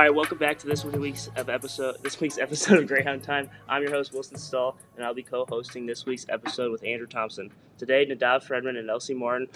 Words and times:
All 0.00 0.06
right, 0.06 0.14
welcome 0.14 0.38
back 0.38 0.58
to 0.60 0.66
this 0.66 0.82
week's 0.82 1.28
episode. 1.36 1.96
This 2.02 2.18
week's 2.20 2.38
episode 2.40 2.78
of 2.78 2.86
Greyhound 2.86 3.22
Time. 3.22 3.50
I'm 3.68 3.82
your 3.82 3.90
host 3.90 4.14
Wilson 4.14 4.38
Stahl, 4.38 4.78
and 4.96 5.04
I'll 5.04 5.12
be 5.12 5.22
co-hosting 5.22 5.84
this 5.84 6.06
week's 6.06 6.24
episode 6.30 6.72
with 6.72 6.82
Andrew 6.84 7.06
Thompson. 7.06 7.52
Today, 7.76 8.06
Nadav 8.06 8.42
Fredman 8.48 8.78
and 8.78 8.88
Elsie 8.88 9.12
Martin 9.12 9.46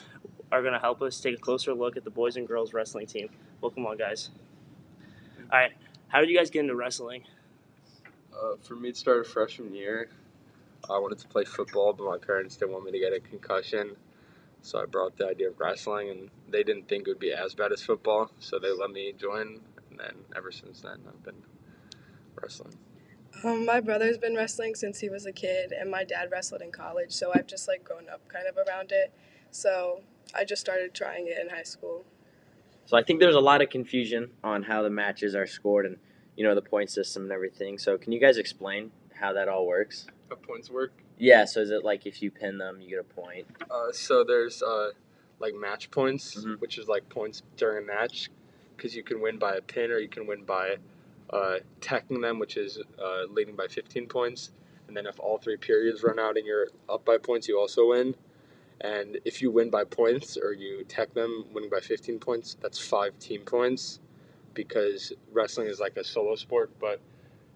are 0.53 0.61
going 0.61 0.75
to 0.75 0.79
help 0.79 1.01
us 1.01 1.19
take 1.19 1.37
a 1.37 1.41
closer 1.41 1.73
look 1.73 1.97
at 1.97 2.05
the 2.05 2.11
boys 2.11 2.37
and 2.37 2.47
girls 2.47 2.75
wrestling 2.75 3.07
team. 3.07 3.31
Welcome 3.63 3.87
on, 3.87 3.97
guys. 3.97 4.31
All 5.51 5.59
right, 5.59 5.73
how 6.09 6.21
did 6.21 6.29
you 6.29 6.37
guys 6.37 6.51
get 6.51 6.61
into 6.61 6.75
wrestling? 6.75 7.23
Uh, 8.35 8.57
for 8.63 8.75
me, 8.77 8.89
it 8.89 8.97
started 8.97 9.27
freshman 9.27 9.75
year. 9.75 10.09
I 10.91 10.99
wanted 10.99 11.19
to 11.19 11.29
play 11.29 11.45
football, 11.45 11.93
but 11.93 12.05
my 12.05 12.19
parents 12.19 12.57
didn't 12.57 12.73
want 12.73 12.85
me 12.85 12.93
to 12.93 12.99
get 12.99 13.13
a 13.13 13.21
concussion. 13.21 13.97
So 14.63 14.81
I 14.81 14.87
brought 14.87 15.17
the 15.17 15.27
idea 15.27 15.49
of 15.49 15.61
wrestling, 15.61 16.11
and 16.11 16.31
they 16.49 16.63
didn't 16.63 16.89
think 16.89 17.07
it 17.07 17.11
would 17.11 17.19
be 17.19 17.33
as 17.33 17.55
bad 17.55 17.73
as 17.73 17.83
football, 17.83 18.31
so 18.39 18.59
they 18.59 18.73
let 18.73 18.91
me 18.91 19.13
join. 19.19 19.61
And 19.91 19.99
then 19.99 20.15
ever 20.37 20.51
since 20.51 20.81
then, 20.81 20.99
I've 21.07 21.23
been 21.23 21.43
wrestling. 22.41 22.75
Um, 23.43 23.67
my 23.67 23.81
brother's 23.81 24.19
been 24.19 24.35
wrestling 24.35 24.75
since 24.75 25.01
he 25.01 25.09
was 25.09 25.27
a 25.27 25.33
kid, 25.33 25.73
and 25.73 25.91
my 25.91 26.05
dad 26.05 26.31
wrestled 26.31 26.63
in 26.63 26.71
college, 26.71 27.13
so 27.13 27.33
I've 27.35 27.47
just 27.47 27.69
like 27.69 27.85
grown 27.85 28.09
up 28.09 28.27
kind 28.29 28.47
of 28.47 28.57
around 28.57 28.93
it. 28.93 29.13
So 29.51 30.01
I 30.35 30.45
just 30.45 30.61
started 30.61 30.95
trying 30.95 31.27
it 31.27 31.39
in 31.39 31.51
high 31.51 31.63
school. 31.63 32.05
So 32.87 32.97
I 32.97 33.03
think 33.03 33.21
there's 33.21 33.35
a 33.35 33.41
lot 33.41 33.63
of 33.63 33.71
confusion 33.71 34.31
on 34.43 34.63
how 34.63 34.83
the 34.83 34.91
matches 34.91 35.35
are 35.35 35.47
scored 35.47 35.87
and 35.87 35.97
you 36.37 36.45
know 36.45 36.55
the 36.55 36.63
point 36.63 36.91
system 36.91 37.25
and 37.25 37.33
everything. 37.33 37.79
So 37.79 37.97
can 37.99 38.13
you 38.13 38.21
guys 38.21 38.37
explain 38.39 38.91
how 39.15 39.33
that 39.33 39.49
all 39.49 39.67
works? 39.67 40.07
How 40.29 40.37
points 40.37 40.71
work? 40.71 40.93
Yeah. 41.19 41.45
So 41.45 41.61
is 41.61 41.71
it 41.71 41.85
like 41.85 42.07
if 42.07 42.23
you 42.23 42.31
pin 42.31 42.59
them, 42.59 42.81
you 42.81 42.91
get 42.91 42.99
a 43.01 43.05
point? 43.05 43.47
Uh, 43.71 43.93
so 43.93 44.25
there's 44.25 44.63
uh, 44.63 44.91
like 45.39 45.55
match 45.55 45.91
points, 45.91 46.35
Mhm. 46.37 46.61
which 46.61 46.79
is 46.79 46.89
like 46.89 47.09
points 47.09 47.43
during 47.57 47.85
a 47.85 47.87
match, 47.87 48.31
because 48.77 48.97
you 48.97 49.03
can 49.03 49.21
win 49.21 49.39
by 49.39 49.55
a 49.57 49.61
pin 49.63 49.91
or 49.91 49.99
you 49.99 50.09
can 50.09 50.27
win 50.27 50.45
by 50.45 50.77
uh, 51.31 51.57
teching 51.81 52.21
them, 52.21 52.39
which 52.39 52.57
is 52.57 52.79
uh, 53.03 53.25
leading 53.31 53.57
by 53.57 53.67
15 53.67 54.07
points. 54.09 54.53
And 54.87 54.97
then 54.97 55.07
if 55.07 55.19
all 55.19 55.39
three 55.39 55.57
periods 55.57 56.03
run 56.03 56.19
out 56.19 56.37
and 56.37 56.47
you're 56.47 56.69
up 56.89 57.05
by 57.05 57.17
points, 57.19 57.49
you 57.49 57.59
also 57.59 57.89
win. 57.91 58.15
And 58.81 59.19
if 59.25 59.41
you 59.41 59.51
win 59.51 59.71
by 59.71 59.85
points 59.85 60.37
or 60.37 60.53
you 60.53 60.85
tech 60.85 61.15
them, 61.15 61.47
winning 61.53 61.71
by 61.71 61.81
15 61.81 62.19
points, 62.19 62.57
that's 62.61 62.79
five 62.79 63.19
team 63.19 63.43
points, 63.43 64.01
because 64.55 65.13
wrestling 65.33 65.67
is 65.67 65.81
like 65.81 65.97
a 65.97 66.05
solo 66.05 66.37
sport, 66.37 66.71
but 66.81 67.01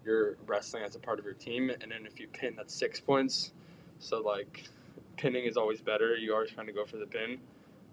you're 0.05 0.37
wrestling 0.45 0.83
as 0.83 0.95
a 0.95 0.99
part 0.99 1.19
of 1.19 1.25
your 1.25 1.33
team. 1.33 1.69
And 1.69 1.91
then 1.91 2.05
if 2.05 2.19
you 2.19 2.27
pin, 2.27 2.55
that's 2.55 2.73
six 2.73 2.99
points. 2.99 3.51
So 3.99 4.21
like 4.21 4.69
pinning 5.17 5.45
is 5.45 5.57
always 5.57 5.81
better. 5.81 6.15
You're 6.15 6.35
always 6.35 6.51
trying 6.51 6.67
to 6.67 6.73
go 6.73 6.85
for 6.85 6.97
the 6.97 7.05
pin. 7.05 7.39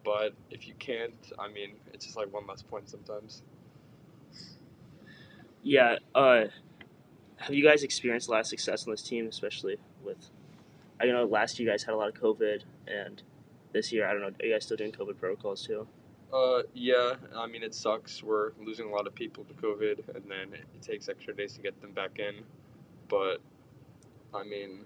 But 0.05 0.35
if 0.51 0.69
you 0.69 0.75
can't, 0.79 1.15
I 1.39 1.49
mean, 1.49 1.73
it's 1.93 2.05
just 2.05 2.17
like 2.17 2.33
one 2.33 2.47
less 2.47 2.63
point 2.63 2.89
sometimes. 2.89 3.43
Yeah. 5.63 5.97
Uh, 6.15 6.45
have 7.39 7.55
you 7.55 7.65
guys 7.65 7.83
experienced 7.83 8.29
a 8.29 8.31
lot 8.31 8.41
of 8.41 8.47
success 8.47 8.87
on 8.87 8.93
this 8.93 9.03
team, 9.03 9.27
especially 9.27 9.79
with? 10.05 10.31
I 11.01 11.07
know 11.07 11.25
last 11.25 11.59
year 11.59 11.69
you 11.69 11.73
guys 11.73 11.83
had 11.83 11.93
a 11.93 11.97
lot 11.97 12.09
of 12.09 12.15
COVID, 12.15 12.63
and 12.87 13.23
this 13.73 13.93
year 13.93 14.09
I 14.09 14.13
don't 14.13 14.23
know. 14.23 14.29
Are 14.29 14.47
you 14.47 14.53
guys 14.53 14.65
still 14.65 14.77
doing 14.77 14.93
COVID 14.93 15.19
protocols 15.19 15.67
too? 15.67 15.87
Uh, 16.33 16.63
yeah, 16.75 17.15
I 17.37 17.47
mean, 17.47 17.63
it 17.63 17.75
sucks. 17.75 18.23
We're 18.23 18.53
losing 18.61 18.87
a 18.87 18.91
lot 18.91 19.07
of 19.07 19.15
people 19.15 19.45
to 19.45 19.55
COVID, 19.55 20.15
and 20.15 20.25
then 20.29 20.53
it, 20.53 20.65
it 20.75 20.83
takes 20.83 21.09
extra 21.09 21.35
days 21.35 21.55
to 21.55 21.61
get 21.61 21.81
them 21.81 21.93
back 21.93 22.19
in. 22.19 22.43
But, 23.09 23.39
I 24.35 24.43
mean, 24.43 24.81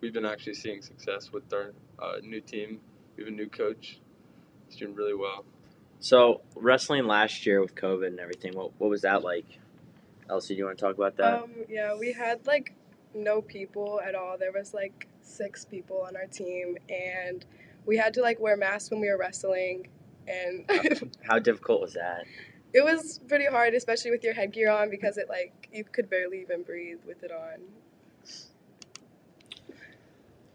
we've 0.00 0.12
been 0.12 0.24
actually 0.24 0.54
seeing 0.54 0.82
success 0.82 1.32
with 1.32 1.52
our 1.52 1.72
uh, 1.98 2.16
new 2.22 2.40
team. 2.40 2.80
We 3.16 3.24
have 3.24 3.32
a 3.32 3.36
new 3.36 3.48
coach. 3.48 4.00
He's 4.68 4.76
doing 4.76 4.94
really 4.94 5.14
well. 5.14 5.44
So 6.00 6.40
wrestling 6.56 7.06
last 7.06 7.44
year 7.44 7.60
with 7.60 7.74
COVID 7.74 8.06
and 8.06 8.20
everything, 8.20 8.54
what 8.54 8.72
what 8.78 8.88
was 8.88 9.02
that 9.02 9.22
like? 9.22 9.44
Elsie, 10.30 10.54
do 10.54 10.58
you 10.58 10.64
want 10.64 10.78
to 10.78 10.84
talk 10.84 10.94
about 10.96 11.16
that? 11.18 11.42
Um, 11.42 11.50
yeah, 11.68 11.94
we 11.98 12.12
had 12.12 12.46
like 12.46 12.74
no 13.14 13.42
people 13.42 14.00
at 14.02 14.14
all. 14.14 14.38
There 14.38 14.52
was 14.52 14.72
like 14.72 15.08
six 15.20 15.66
people 15.66 16.02
on 16.06 16.16
our 16.16 16.26
team, 16.26 16.78
and 16.88 17.44
we 17.84 17.98
had 17.98 18.14
to 18.14 18.22
like 18.22 18.40
wear 18.40 18.56
masks 18.56 18.90
when 18.90 19.00
we 19.00 19.10
were 19.10 19.18
wrestling, 19.18 19.88
and 20.28 21.10
how 21.28 21.38
difficult 21.38 21.80
was 21.80 21.94
that? 21.94 22.24
it 22.72 22.84
was 22.84 23.20
pretty 23.28 23.46
hard, 23.46 23.74
especially 23.74 24.10
with 24.10 24.22
your 24.22 24.34
headgear 24.34 24.70
on 24.70 24.90
because 24.90 25.16
it 25.16 25.28
like 25.28 25.68
you 25.72 25.84
could 25.84 26.08
barely 26.08 26.40
even 26.40 26.62
breathe 26.62 26.98
with 27.06 27.22
it 27.22 27.32
on. 27.32 27.60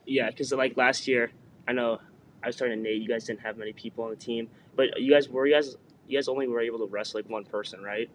Yeah, 0.06 0.30
because 0.30 0.52
like 0.52 0.78
last 0.78 1.08
year, 1.08 1.32
I 1.68 1.74
know 1.74 2.00
I 2.44 2.48
was 2.48 2.56
starting 2.56 2.78
to 2.78 2.84
Nate. 2.84 3.02
You 3.02 3.08
guys 3.08 3.26
didn't 3.26 3.42
have 3.42 3.58
many 3.58 3.74
people 3.74 4.04
on 4.06 4.12
the 4.12 4.16
team, 4.16 4.50
but 4.76 5.00
you 5.00 5.12
guys 5.12 5.28
were 5.28 5.46
you 5.46 5.56
guys 5.56 5.76
you 6.08 6.18
guys 6.18 6.28
only 6.28 6.48
were 6.48 6.62
able 6.62 6.80
to 6.80 6.86
wrestle 6.86 7.20
like 7.20 7.30
one 7.30 7.44
person, 7.44 7.82
right? 7.82 8.10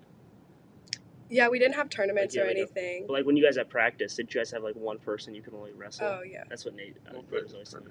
Yeah, 1.29 1.49
we 1.49 1.59
didn't 1.59 1.75
have 1.77 1.91
tournaments 1.91 2.35
yeah, 2.35 2.43
or 2.43 2.47
like 2.47 2.57
a- 2.57 2.61
anything. 2.61 3.05
But 3.07 3.13
like 3.15 3.27
when 3.27 3.37
you 3.37 3.45
guys 3.45 3.57
had 3.57 3.69
practice, 3.69 4.15
did 4.15 4.33
you 4.33 4.41
guys 4.41 4.51
have 4.53 4.63
like 4.63 4.77
one 4.77 4.99
person 4.99 5.35
you 5.35 5.43
could 5.43 5.55
only 5.55 5.73
wrestle? 5.73 6.07
Oh 6.07 6.23
yeah, 6.23 6.45
That's 6.49 6.65
what 6.65 6.75
Nate 6.75 6.97
uh, 7.09 7.13
Nate 7.13 7.43
was 7.43 7.53
always 7.53 7.69
saying. 7.69 7.85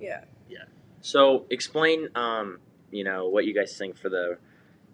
Yeah. 0.00 0.20
Yeah. 0.48 0.64
So 1.00 1.46
explain, 1.50 2.08
um, 2.14 2.58
you 2.90 3.04
know, 3.04 3.28
what 3.28 3.44
you 3.44 3.54
guys 3.54 3.76
think 3.76 3.96
for 3.96 4.08
the 4.08 4.38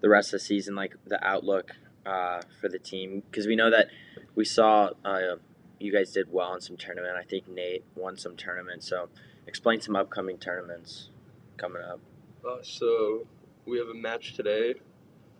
the 0.00 0.08
rest 0.08 0.28
of 0.28 0.40
the 0.40 0.44
season, 0.44 0.74
like 0.74 0.96
the 1.06 1.24
outlook 1.24 1.72
uh, 2.04 2.40
for 2.60 2.68
the 2.68 2.78
team, 2.78 3.22
because 3.30 3.46
we 3.46 3.54
know 3.54 3.70
that 3.70 3.86
we 4.34 4.44
saw 4.44 4.90
uh, 5.04 5.36
you 5.78 5.92
guys 5.92 6.12
did 6.12 6.32
well 6.32 6.54
in 6.54 6.60
some 6.60 6.76
tournament. 6.76 7.14
I 7.16 7.24
think 7.24 7.48
Nate 7.48 7.84
won 7.94 8.16
some 8.16 8.36
tournament. 8.36 8.82
So 8.82 9.08
explain 9.46 9.80
some 9.80 9.96
upcoming 9.96 10.38
tournaments 10.38 11.10
coming 11.56 11.82
up. 11.82 12.00
Uh, 12.46 12.58
so, 12.62 13.26
we 13.66 13.78
have 13.78 13.86
a 13.88 13.94
match 13.94 14.34
today. 14.34 14.74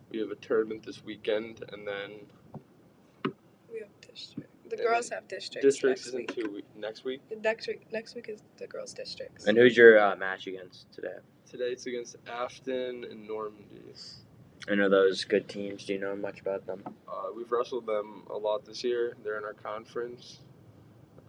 We 0.09 0.19
have 0.19 0.31
a 0.31 0.35
tournament 0.35 0.85
this 0.85 1.03
weekend, 1.03 1.63
and 1.71 1.87
then. 1.87 2.27
The 4.73 4.81
And 4.81 4.87
girls 4.89 5.09
have 5.09 5.27
districts. 5.27 5.63
districts 5.65 6.05
next 6.05 6.07
is 6.07 6.13
in 6.13 6.19
week. 6.21 6.35
two 6.35 6.49
week, 6.51 6.65
next 6.75 7.05
week. 7.05 7.21
Next 7.43 7.67
week. 7.67 7.85
Next 7.91 8.15
week 8.15 8.27
is 8.27 8.41
the 8.57 8.65
girls' 8.65 8.91
districts. 8.91 9.45
And 9.45 9.55
who's 9.55 9.77
your 9.77 9.99
uh, 9.99 10.15
match 10.15 10.47
against 10.47 10.91
today? 10.91 11.13
Today 11.47 11.65
it's 11.65 11.85
against 11.85 12.15
Afton 12.27 13.03
and 13.03 13.27
Normandy. 13.27 13.69
And 14.67 14.79
are 14.79 14.89
those 14.89 15.25
good 15.25 15.47
teams? 15.47 15.85
Do 15.85 15.93
you 15.93 15.99
know 15.99 16.15
much 16.15 16.39
about 16.41 16.65
them? 16.65 16.81
Uh, 17.07 17.27
we've 17.35 17.51
wrestled 17.51 17.85
them 17.85 18.23
a 18.31 18.35
lot 18.37 18.65
this 18.65 18.83
year. 18.83 19.15
They're 19.23 19.37
in 19.37 19.43
our 19.43 19.53
conference. 19.53 20.39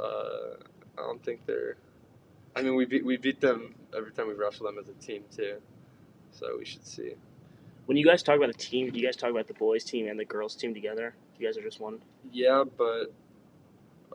Uh, 0.01 0.55
I 0.97 1.03
don't 1.03 1.23
think 1.23 1.45
they're. 1.45 1.77
I 2.57 2.63
mean, 2.63 2.77
we 2.77 2.87
beat 2.87 3.05
we 3.05 3.19
beat 3.19 3.43
them 3.43 3.75
every 3.95 4.13
time 4.13 4.27
we 4.29 4.35
wrestle 4.35 4.65
them 4.65 4.79
as 4.79 4.89
a 4.89 4.95
team 4.95 5.25
too. 5.37 5.57
So 6.33 6.57
we 6.59 6.65
should 6.65 6.87
see. 6.87 7.13
When 7.85 7.99
you 7.99 8.07
guys 8.07 8.23
talk 8.23 8.37
about 8.37 8.49
a 8.49 8.55
team, 8.55 8.91
do 8.91 8.99
you 8.99 9.05
guys 9.05 9.17
talk 9.17 9.31
about 9.31 9.49
the 9.49 9.55
boys 9.55 9.85
team 9.85 10.09
and 10.09 10.19
the 10.19 10.25
girls 10.25 10.55
team 10.57 10.73
together? 10.73 11.15
You 11.39 11.47
guys 11.47 11.59
are 11.59 11.63
just 11.63 11.79
one. 11.81 11.99
Yeah, 12.33 12.65
but 12.79 13.13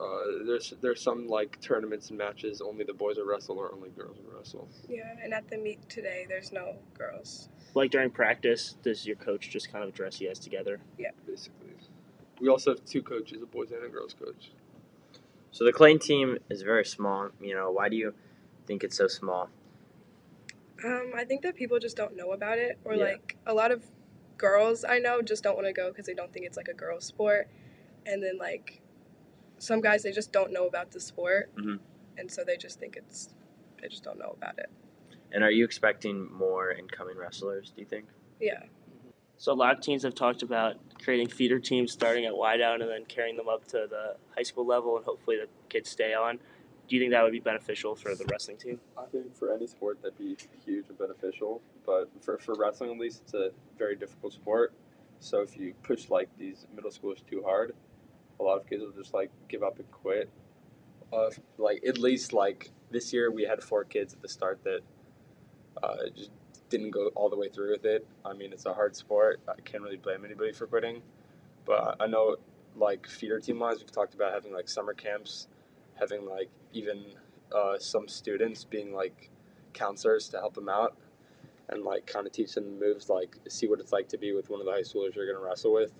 uh, 0.00 0.44
there's 0.46 0.72
there's 0.80 1.02
some 1.02 1.28
like 1.28 1.60
tournaments 1.60 2.08
and 2.08 2.18
matches 2.18 2.60
only 2.60 2.84
the 2.84 2.94
boys 2.94 3.18
are 3.18 3.24
wrestle 3.26 3.58
or 3.58 3.72
only 3.72 3.90
girls 3.90 4.16
are 4.18 4.36
wrestle. 4.36 4.68
Yeah, 4.88 5.14
and 5.22 5.34
at 5.34 5.48
the 5.50 5.58
meet 5.58 5.88
today, 5.88 6.26
there's 6.28 6.52
no 6.52 6.76
girls. 6.96 7.48
Like 7.74 7.90
during 7.90 8.10
practice, 8.10 8.76
does 8.82 9.06
your 9.06 9.16
coach 9.16 9.50
just 9.50 9.70
kind 9.70 9.84
of 9.84 9.92
dress 9.94 10.20
you 10.20 10.28
guys 10.28 10.38
together? 10.38 10.80
Yeah, 10.98 11.10
basically, 11.26 11.68
we 12.40 12.48
also 12.48 12.72
have 12.72 12.84
two 12.84 13.02
coaches, 13.02 13.42
a 13.42 13.46
boys 13.46 13.70
and 13.72 13.84
a 13.84 13.88
girls 13.88 14.14
coach. 14.14 14.50
So 15.52 15.64
the 15.64 15.72
Clayton 15.72 16.00
team 16.00 16.38
is 16.48 16.62
very 16.62 16.84
small. 16.84 17.30
You 17.40 17.54
know, 17.54 17.70
why 17.70 17.88
do 17.88 17.96
you 17.96 18.14
think 18.66 18.82
it's 18.84 18.96
so 18.96 19.06
small? 19.08 19.50
Um, 20.84 21.12
I 21.14 21.24
think 21.24 21.42
that 21.42 21.56
people 21.56 21.78
just 21.78 21.96
don't 21.96 22.16
know 22.16 22.32
about 22.32 22.58
it, 22.58 22.78
or 22.84 22.94
Yeah. 22.94 23.04
like 23.04 23.36
a 23.46 23.52
lot 23.52 23.70
of 23.70 23.84
girls 24.38 24.84
I 24.84 24.98
know 24.98 25.20
just 25.20 25.42
don't 25.42 25.54
want 25.54 25.66
to 25.66 25.72
go 25.74 25.90
because 25.90 26.06
they 26.06 26.14
don't 26.14 26.32
think 26.32 26.46
it's 26.46 26.56
like 26.56 26.68
a 26.68 26.72
girls' 26.74 27.04
sport, 27.04 27.48
and 28.06 28.22
then 28.22 28.38
like 28.38 28.79
some 29.60 29.80
guys 29.80 30.02
they 30.02 30.10
just 30.10 30.32
don't 30.32 30.52
know 30.52 30.66
about 30.66 30.90
the 30.90 30.98
sport, 31.00 31.54
Mhm. 31.56 31.78
and 32.16 32.30
so 32.30 32.42
they 32.44 32.56
just 32.56 32.80
think 32.80 32.96
it's 32.96 33.34
they 33.80 33.88
just 33.88 34.02
don't 34.04 34.18
know 34.18 34.34
about 34.36 34.58
it. 34.58 34.68
And 35.32 35.42
are 35.44 35.50
you 35.50 35.64
expecting 35.64 36.30
more 36.32 36.70
incoming 36.72 37.16
wrestlers? 37.16 37.70
Do 37.70 37.80
you 37.80 37.86
think? 37.86 38.06
Yeah, 38.40 38.64
So 39.36 39.52
a 39.52 39.54
lot 39.54 39.74
of 39.74 39.80
teams 39.82 40.02
have 40.02 40.14
talked 40.14 40.42
about 40.42 40.76
creating 41.02 41.28
feeder 41.28 41.58
teams 41.58 41.92
starting 41.92 42.26
at 42.26 42.32
Wydown 42.34 42.82
and 42.82 42.90
then 42.90 43.06
carrying 43.06 43.36
them 43.36 43.48
up 43.48 43.66
to 43.68 43.86
the 43.88 44.16
high 44.36 44.42
school 44.42 44.66
level, 44.66 44.96
and 44.98 45.04
hopefully 45.06 45.36
the 45.38 45.48
kids 45.70 45.88
stay 45.88 46.12
on. 46.12 46.38
Do 46.88 46.96
you 46.96 47.00
think 47.00 47.12
that 47.12 47.22
would 47.22 47.32
be 47.32 47.40
beneficial 47.40 47.94
for 47.94 48.14
the 48.14 48.26
wrestling 48.26 48.58
team? 48.58 48.80
I 48.98 49.06
think 49.06 49.34
for 49.34 49.54
any 49.54 49.66
sport 49.66 50.02
that'd 50.02 50.18
be 50.18 50.36
huge 50.66 50.88
and 50.90 50.98
beneficial, 50.98 51.62
but 51.86 52.10
for, 52.20 52.36
for 52.36 52.54
wrestling 52.54 52.90
at 52.90 52.98
least, 52.98 53.22
it's 53.22 53.32
a 53.34 53.50
very 53.78 53.96
difficult 53.96 54.34
sport. 54.34 54.74
So 55.20 55.40
if 55.40 55.56
you 55.56 55.72
push 55.84 56.10
like 56.10 56.28
these 56.36 56.66
middle 56.74 56.90
schoolers 56.90 57.24
too 57.26 57.42
hard, 57.42 57.74
a 58.40 58.42
lot 58.42 58.58
of 58.58 58.66
kids 58.66 58.82
will 58.82 58.92
just 58.92 59.14
like 59.14 59.30
give 59.48 59.62
up 59.62 59.78
and 59.78 59.90
quit. 59.90 60.28
Uh, 61.12 61.30
like 61.58 61.82
at 61.86 61.98
least 61.98 62.32
like 62.32 62.70
this 62.90 63.12
year, 63.12 63.30
we 63.30 63.44
had 63.44 63.62
four 63.62 63.84
kids 63.84 64.14
at 64.14 64.22
the 64.22 64.28
start 64.28 64.62
that 64.64 64.80
uh, 65.82 65.96
just 66.16 66.30
didn't 66.68 66.90
go 66.90 67.08
all 67.14 67.28
the 67.28 67.36
way 67.36 67.48
through 67.48 67.72
with 67.72 67.84
it. 67.84 68.06
I 68.24 68.32
mean, 68.32 68.52
it's 68.52 68.66
a 68.66 68.72
hard 68.72 68.96
sport. 68.96 69.40
I 69.48 69.60
can't 69.62 69.82
really 69.82 69.96
blame 69.96 70.24
anybody 70.24 70.52
for 70.52 70.66
quitting, 70.66 71.02
but 71.66 71.96
I 72.00 72.06
know 72.06 72.36
like 72.76 73.06
feeder 73.06 73.40
team 73.40 73.58
wise, 73.58 73.78
we've 73.78 73.92
talked 73.92 74.14
about 74.14 74.32
having 74.32 74.52
like 74.52 74.68
summer 74.68 74.94
camps, 74.94 75.48
having 75.98 76.24
like 76.26 76.48
even 76.72 77.04
uh, 77.54 77.78
some 77.78 78.08
students 78.08 78.64
being 78.64 78.94
like 78.94 79.30
counselors 79.72 80.28
to 80.30 80.38
help 80.38 80.54
them 80.54 80.68
out, 80.68 80.96
and 81.68 81.82
like 81.82 82.06
kind 82.06 82.26
of 82.26 82.32
teach 82.32 82.54
them 82.54 82.78
moves, 82.78 83.08
like 83.08 83.36
see 83.48 83.66
what 83.66 83.80
it's 83.80 83.92
like 83.92 84.08
to 84.08 84.18
be 84.18 84.32
with 84.32 84.48
one 84.48 84.60
of 84.60 84.66
the 84.66 84.72
high 84.72 84.80
schoolers 84.80 85.14
you're 85.14 85.30
gonna 85.30 85.44
wrestle 85.44 85.72
with. 85.72 85.92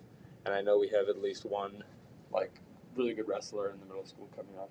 And 0.45 0.55
I 0.55 0.61
know 0.61 0.79
we 0.79 0.87
have 0.89 1.07
at 1.07 1.21
least 1.21 1.45
one 1.45 1.83
like 2.33 2.59
really 2.95 3.13
good 3.13 3.27
wrestler 3.27 3.69
in 3.69 3.79
the 3.79 3.85
middle 3.85 4.05
school 4.05 4.29
coming 4.35 4.57
up. 4.59 4.69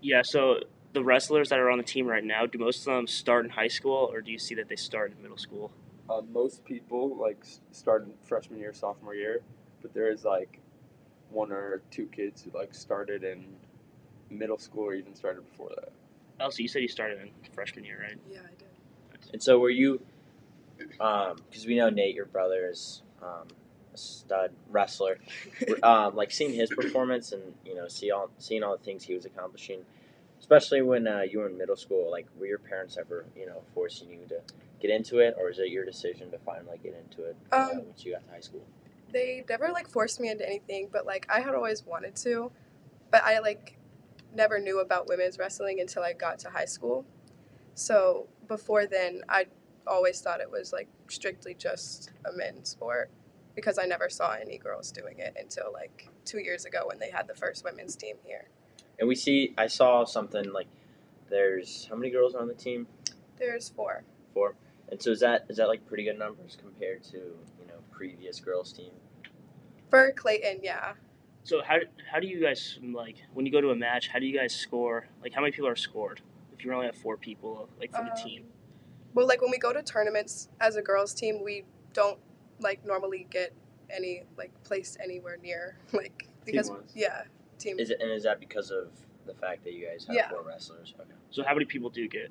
Yeah. 0.00 0.22
So 0.22 0.60
the 0.92 1.02
wrestlers 1.02 1.48
that 1.50 1.58
are 1.58 1.70
on 1.70 1.78
the 1.78 1.84
team 1.84 2.06
right 2.06 2.24
now, 2.24 2.46
do 2.46 2.58
most 2.58 2.80
of 2.80 2.84
them 2.86 3.06
start 3.06 3.44
in 3.44 3.50
high 3.50 3.68
school, 3.68 4.08
or 4.12 4.20
do 4.20 4.30
you 4.30 4.38
see 4.38 4.54
that 4.54 4.68
they 4.68 4.76
start 4.76 5.12
in 5.14 5.22
middle 5.22 5.38
school? 5.38 5.70
Uh, 6.08 6.22
most 6.32 6.64
people 6.64 7.16
like 7.16 7.44
start 7.72 8.04
in 8.04 8.12
freshman 8.24 8.58
year, 8.58 8.72
sophomore 8.72 9.14
year, 9.14 9.40
but 9.82 9.92
there 9.92 10.10
is 10.10 10.24
like 10.24 10.60
one 11.30 11.52
or 11.52 11.82
two 11.90 12.06
kids 12.06 12.42
who 12.42 12.50
like 12.56 12.74
started 12.74 13.22
in 13.24 13.44
middle 14.30 14.58
school 14.58 14.84
or 14.84 14.94
even 14.94 15.14
started 15.14 15.44
before 15.50 15.70
that. 15.76 15.92
Elsie, 16.40 16.62
you 16.62 16.68
said 16.68 16.82
you 16.82 16.88
started 16.88 17.20
in 17.20 17.30
freshman 17.52 17.84
year, 17.84 18.00
right? 18.00 18.18
Yeah, 18.30 18.40
I 18.40 18.54
did. 18.58 19.30
And 19.32 19.42
so 19.42 19.58
were 19.58 19.70
you, 19.70 20.00
because 20.78 21.66
we 21.66 21.76
know 21.76 21.90
Nate, 21.90 22.14
your 22.14 22.26
brother, 22.26 22.68
is 22.70 23.02
um, 23.22 23.48
a 23.50 23.67
stud 23.98 24.52
wrestler. 24.70 25.18
Um, 25.82 26.16
like 26.16 26.30
seeing 26.32 26.52
his 26.52 26.70
performance 26.70 27.32
and 27.32 27.42
you 27.64 27.74
know 27.74 27.88
see 27.88 28.10
all 28.10 28.30
seeing 28.38 28.62
all 28.62 28.76
the 28.76 28.82
things 28.82 29.04
he 29.04 29.14
was 29.14 29.24
accomplishing, 29.26 29.80
especially 30.40 30.82
when 30.82 31.06
uh, 31.06 31.20
you 31.20 31.38
were 31.38 31.48
in 31.48 31.56
middle 31.56 31.76
school. 31.76 32.10
Like, 32.10 32.26
were 32.38 32.46
your 32.46 32.58
parents 32.58 32.96
ever 32.98 33.26
you 33.36 33.46
know 33.46 33.62
forcing 33.74 34.10
you 34.10 34.26
to 34.28 34.40
get 34.80 34.90
into 34.90 35.18
it, 35.18 35.36
or 35.38 35.50
is 35.50 35.58
it 35.58 35.68
your 35.68 35.84
decision 35.84 36.30
to 36.30 36.38
finally 36.38 36.78
get 36.82 36.94
into 36.94 37.28
it 37.28 37.36
uh, 37.52 37.68
Um, 37.72 37.86
once 37.86 38.04
you 38.04 38.12
got 38.12 38.24
to 38.24 38.30
high 38.30 38.40
school? 38.40 38.62
They 39.12 39.44
never 39.48 39.68
like 39.68 39.88
forced 39.88 40.20
me 40.20 40.30
into 40.30 40.46
anything, 40.46 40.88
but 40.92 41.06
like 41.06 41.26
I 41.28 41.40
had 41.40 41.54
always 41.54 41.84
wanted 41.86 42.16
to, 42.16 42.50
but 43.10 43.22
I 43.24 43.38
like 43.38 43.76
never 44.34 44.58
knew 44.58 44.80
about 44.80 45.08
women's 45.08 45.38
wrestling 45.38 45.80
until 45.80 46.02
I 46.02 46.12
got 46.12 46.38
to 46.40 46.50
high 46.50 46.66
school. 46.66 47.04
So 47.74 48.26
before 48.48 48.86
then, 48.86 49.22
I 49.28 49.46
always 49.86 50.20
thought 50.20 50.40
it 50.40 50.50
was 50.50 50.72
like 50.72 50.88
strictly 51.08 51.54
just 51.54 52.10
a 52.26 52.32
men's 52.36 52.70
sport 52.70 53.10
because 53.58 53.76
I 53.76 53.86
never 53.86 54.08
saw 54.08 54.34
any 54.34 54.56
girls 54.56 54.92
doing 54.92 55.18
it 55.18 55.34
until 55.36 55.72
like 55.72 56.08
two 56.24 56.38
years 56.38 56.64
ago 56.64 56.82
when 56.86 57.00
they 57.00 57.10
had 57.10 57.26
the 57.26 57.34
first 57.34 57.64
women's 57.64 57.96
team 57.96 58.14
here. 58.24 58.44
And 59.00 59.08
we 59.08 59.16
see, 59.16 59.52
I 59.58 59.66
saw 59.66 60.04
something 60.04 60.52
like 60.52 60.68
there's 61.28 61.88
how 61.90 61.96
many 61.96 62.10
girls 62.10 62.36
are 62.36 62.40
on 62.40 62.46
the 62.46 62.54
team? 62.54 62.86
There's 63.36 63.68
four. 63.68 64.04
Four. 64.32 64.54
And 64.92 65.02
so 65.02 65.10
is 65.10 65.18
that 65.20 65.46
is 65.48 65.56
that 65.56 65.66
like 65.66 65.84
pretty 65.88 66.04
good 66.04 66.16
numbers 66.20 66.56
compared 66.60 67.02
to 67.04 67.16
you 67.16 67.66
know 67.66 67.80
previous 67.90 68.38
girls 68.38 68.72
team? 68.72 68.92
For 69.90 70.12
Clayton, 70.12 70.60
yeah. 70.62 70.92
So 71.42 71.60
how 71.60 71.78
how 72.12 72.20
do 72.20 72.28
you 72.28 72.40
guys 72.40 72.78
like 72.80 73.16
when 73.34 73.44
you 73.44 73.50
go 73.50 73.60
to 73.60 73.70
a 73.70 73.76
match? 73.76 74.06
How 74.06 74.20
do 74.20 74.26
you 74.26 74.38
guys 74.38 74.54
score? 74.54 75.08
Like 75.20 75.34
how 75.34 75.40
many 75.40 75.50
people 75.50 75.68
are 75.68 75.74
scored? 75.76 76.20
If 76.56 76.64
you 76.64 76.72
only 76.72 76.86
have 76.86 76.96
four 76.96 77.16
people, 77.16 77.68
like 77.80 77.90
for 77.90 78.04
the 78.04 78.12
Um, 78.12 78.24
team. 78.24 78.44
Well, 79.14 79.26
like 79.26 79.42
when 79.42 79.50
we 79.50 79.58
go 79.58 79.72
to 79.72 79.82
tournaments 79.82 80.48
as 80.60 80.76
a 80.76 80.82
girls 80.82 81.12
team, 81.12 81.42
we 81.42 81.64
don't 81.92 82.20
like 82.60 82.84
normally 82.84 83.26
get 83.30 83.52
any 83.90 84.24
like 84.36 84.52
placed 84.64 84.98
anywhere 85.02 85.38
near 85.42 85.76
like 85.92 86.28
because 86.44 86.68
Team-wise. 86.68 86.92
yeah, 86.94 87.22
team. 87.58 87.78
Is 87.78 87.90
it 87.90 88.00
and 88.00 88.10
is 88.10 88.22
that 88.24 88.40
because 88.40 88.70
of 88.70 88.88
the 89.26 89.34
fact 89.34 89.64
that 89.64 89.72
you 89.74 89.86
guys 89.86 90.04
have 90.06 90.16
Yeah. 90.16 90.28
four 90.30 90.42
wrestlers? 90.42 90.94
Okay. 90.98 91.10
So 91.30 91.42
how 91.44 91.52
many 91.54 91.64
people 91.66 91.90
do 91.90 92.06
get? 92.08 92.30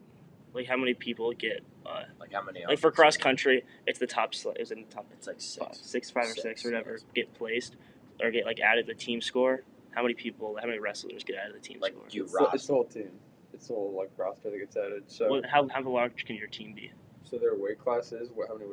Like 0.54 0.68
how 0.68 0.78
many 0.78 0.94
people 0.94 1.32
get? 1.34 1.64
Uh, 1.86 2.04
Like 2.20 2.34
how 2.34 2.42
many? 2.44 2.66
like 2.68 2.80
for 2.80 2.92
cross 2.92 3.18
country, 3.18 3.64
it's 3.86 4.00
the 4.00 4.08
top. 4.08 4.34
sl- 4.34 4.52
Is 4.60 4.72
in 4.72 4.82
the 4.82 4.88
top 4.94 5.06
It's 5.14 5.28
like 5.28 5.36
five, 5.38 5.76
six. 5.76 5.80
six, 5.90 6.10
five 6.12 6.24
or 6.26 6.28
six, 6.34 6.42
Six, 6.44 6.66
or 6.66 6.70
whatever 6.72 6.92
yes. 6.94 7.06
get 7.14 7.34
placed 7.34 7.76
or 8.22 8.32
get 8.32 8.46
like 8.46 8.60
added 8.60 8.88
to 8.88 8.94
the 8.94 9.00
team 9.00 9.22
score. 9.22 9.62
How 9.92 10.02
many 10.02 10.14
people? 10.14 10.58
How 10.60 10.68
many 10.68 10.80
wrestlers 10.80 11.24
get 11.24 11.36
added 11.38 11.54
to 11.54 11.60
the 11.60 11.66
team 11.68 11.80
Like 11.80 11.94
score? 11.94 12.06
you 12.10 12.24
It's 12.24 12.32
the, 12.32 12.38
roster. 12.40 12.56
it's 12.56 12.68
the 12.68 12.74
whole 12.74 12.84
team. 12.86 13.12
It's 13.54 13.68
the 13.68 13.74
whole 13.74 13.94
like 13.98 14.12
roster 14.18 14.50
that 14.52 14.58
gets 14.58 14.76
added. 14.78 15.04
So 15.08 15.30
What, 15.30 15.46
how 15.46 15.68
how 15.68 15.82
large 15.82 16.26
can 16.26 16.36
your 16.36 16.48
team 16.48 16.74
be? 16.74 16.92
so 17.24 17.38
their 17.38 17.56
weight 17.56 17.78
classes. 17.80 18.30
What? 18.34 18.48
How 18.48 18.56
many? 18.58 18.72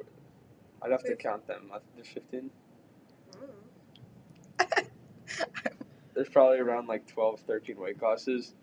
I'd 0.84 0.90
have 0.90 1.04
to 1.04 1.16
count 1.16 1.46
them. 1.46 1.70
I 1.72 1.78
think 1.78 1.94
There's 1.96 2.08
15. 2.08 2.50
Mm. 4.58 4.86
There's 6.14 6.28
probably 6.28 6.58
around 6.58 6.88
like 6.88 7.06
12, 7.06 7.40
13 7.40 7.76
weight 7.78 7.98
classes, 7.98 8.54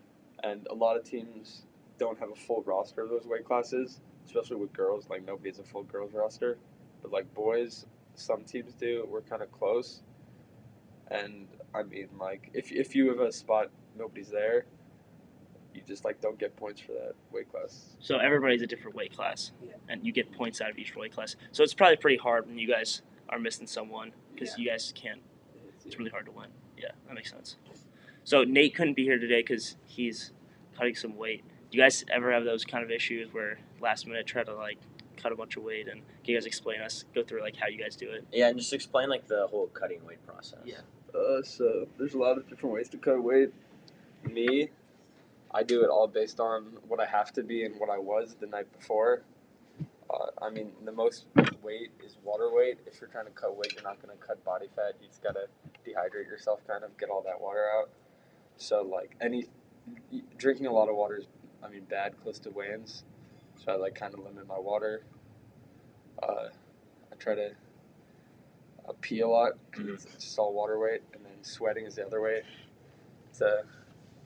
and 0.43 0.67
a 0.69 0.73
lot 0.73 0.97
of 0.97 1.03
teams 1.03 1.63
don't 1.97 2.19
have 2.19 2.29
a 2.31 2.35
full 2.35 2.63
roster 2.63 3.01
of 3.01 3.09
those 3.09 3.25
weight 3.25 3.45
classes. 3.45 3.99
Especially 4.25 4.55
with 4.57 4.71
girls, 4.71 5.09
like 5.09 5.25
nobody 5.25 5.49
has 5.49 5.59
a 5.59 5.63
full 5.63 5.83
girls 5.83 6.13
roster, 6.13 6.57
but 7.01 7.11
like 7.11 7.33
boys, 7.33 7.87
some 8.13 8.43
teams 8.43 8.73
do. 8.73 9.05
We're 9.09 9.21
kind 9.21 9.41
of 9.41 9.51
close, 9.51 10.03
and 11.09 11.47
I 11.73 11.81
mean, 11.83 12.07
like 12.19 12.51
if 12.53 12.71
if 12.71 12.95
you 12.95 13.09
have 13.09 13.19
a 13.19 13.31
spot, 13.31 13.71
nobody's 13.97 14.29
there. 14.29 14.65
You 15.73 15.81
just 15.87 16.03
like 16.05 16.19
don't 16.21 16.37
get 16.37 16.55
points 16.55 16.81
for 16.81 16.91
that 16.93 17.13
weight 17.31 17.49
class. 17.51 17.95
So 17.99 18.17
everybody's 18.17 18.61
a 18.61 18.67
different 18.67 18.95
weight 18.95 19.15
class, 19.15 19.51
Yeah. 19.63 19.73
and 19.89 20.05
you 20.05 20.11
get 20.11 20.31
points 20.31 20.59
out 20.61 20.69
of 20.69 20.77
each 20.77 20.95
weight 20.95 21.13
class. 21.13 21.35
So 21.51 21.63
it's 21.63 21.73
probably 21.73 21.97
pretty 21.97 22.17
hard 22.17 22.47
when 22.47 22.57
you 22.57 22.67
guys 22.67 23.01
are 23.29 23.39
missing 23.39 23.67
someone 23.67 24.11
because 24.33 24.57
you 24.57 24.67
guys 24.69 24.91
can't. 24.95 25.21
It's 25.85 25.97
really 25.97 26.11
hard 26.11 26.25
to 26.25 26.31
win. 26.31 26.47
Yeah, 26.77 26.91
that 27.07 27.13
makes 27.13 27.31
sense. 27.31 27.55
So 28.23 28.43
Nate 28.43 28.75
couldn't 28.75 28.95
be 28.95 29.03
here 29.03 29.17
today 29.17 29.41
because 29.41 29.77
he's 29.85 30.31
cutting 30.77 30.95
some 30.95 31.15
weight. 31.17 31.43
Do 31.71 31.77
you 31.77 31.83
guys 31.83 32.03
ever 32.11 32.31
have 32.31 32.43
those 32.43 32.65
kind 32.65 32.83
of 32.83 32.91
issues 32.91 33.33
where 33.33 33.59
last 33.79 34.05
minute 34.05 34.27
try 34.27 34.43
to 34.43 34.53
like 34.53 34.77
cut 35.17 35.31
a 35.31 35.35
bunch 35.35 35.55
of 35.57 35.63
weight 35.63 35.87
and 35.87 36.01
can 36.23 36.33
you 36.33 36.35
guys 36.35 36.45
explain 36.45 36.81
us 36.81 37.05
go 37.15 37.23
through 37.23 37.41
like 37.41 37.55
how 37.55 37.67
you 37.67 37.77
guys 37.77 37.95
do 37.95 38.11
it? 38.11 38.25
Yeah, 38.31 38.49
and 38.49 38.57
just 38.59 38.73
explain 38.73 39.09
like 39.09 39.27
the 39.27 39.47
whole 39.47 39.67
cutting 39.67 40.05
weight 40.05 40.25
process. 40.27 40.59
Yeah. 40.65 40.81
Uh, 41.15 41.41
so 41.43 41.87
there's 41.97 42.13
a 42.13 42.17
lot 42.17 42.37
of 42.37 42.47
different 42.49 42.75
ways 42.75 42.89
to 42.89 42.97
cut 42.97 43.23
weight. 43.23 43.49
Me, 44.29 44.69
I 45.53 45.63
do 45.63 45.83
it 45.83 45.89
all 45.89 46.07
based 46.07 46.39
on 46.39 46.77
what 46.87 46.99
I 46.99 47.05
have 47.05 47.33
to 47.33 47.43
be 47.43 47.65
and 47.65 47.79
what 47.79 47.89
I 47.89 47.97
was 47.97 48.35
the 48.39 48.47
night 48.47 48.71
before. 48.77 49.23
Uh, 50.09 50.27
I 50.41 50.49
mean, 50.49 50.71
the 50.83 50.91
most 50.91 51.25
weight 51.61 51.91
is 52.03 52.17
water 52.23 52.49
weight. 52.53 52.79
If 52.85 52.99
you're 52.99 53.09
trying 53.09 53.25
to 53.25 53.31
cut 53.31 53.55
weight, 53.55 53.73
you're 53.73 53.83
not 53.83 54.01
going 54.01 54.17
to 54.17 54.25
cut 54.25 54.43
body 54.43 54.67
fat. 54.75 54.95
You 55.01 55.07
just 55.07 55.23
got 55.23 55.35
to 55.35 55.47
dehydrate 55.85 56.27
yourself, 56.27 56.59
kind 56.67 56.83
of 56.83 56.97
get 56.97 57.09
all 57.09 57.21
that 57.23 57.39
water 57.39 57.65
out. 57.77 57.89
So, 58.57 58.81
like, 58.81 59.15
any 59.21 59.47
drinking 60.37 60.67
a 60.67 60.71
lot 60.71 60.89
of 60.89 60.95
water 60.95 61.17
is, 61.17 61.27
I 61.63 61.69
mean, 61.69 61.83
bad 61.89 62.13
close 62.21 62.39
to 62.39 62.49
weigh-ins. 62.49 63.03
So 63.63 63.71
I 63.71 63.75
like 63.75 63.95
kind 63.95 64.13
of 64.13 64.21
limit 64.21 64.47
my 64.47 64.59
water. 64.59 65.03
Uh, 66.21 66.47
I 67.11 67.15
try 67.17 67.35
to 67.35 67.51
uh, 68.87 68.93
pee 69.01 69.21
a 69.21 69.27
lot 69.27 69.53
because 69.69 70.05
it's 70.05 70.23
just 70.23 70.39
all 70.39 70.53
water 70.53 70.79
weight, 70.79 71.01
and 71.13 71.23
then 71.23 71.43
sweating 71.43 71.85
is 71.85 71.95
the 71.95 72.05
other 72.05 72.21
way. 72.21 72.41
It's 73.29 73.41
a, 73.41 73.63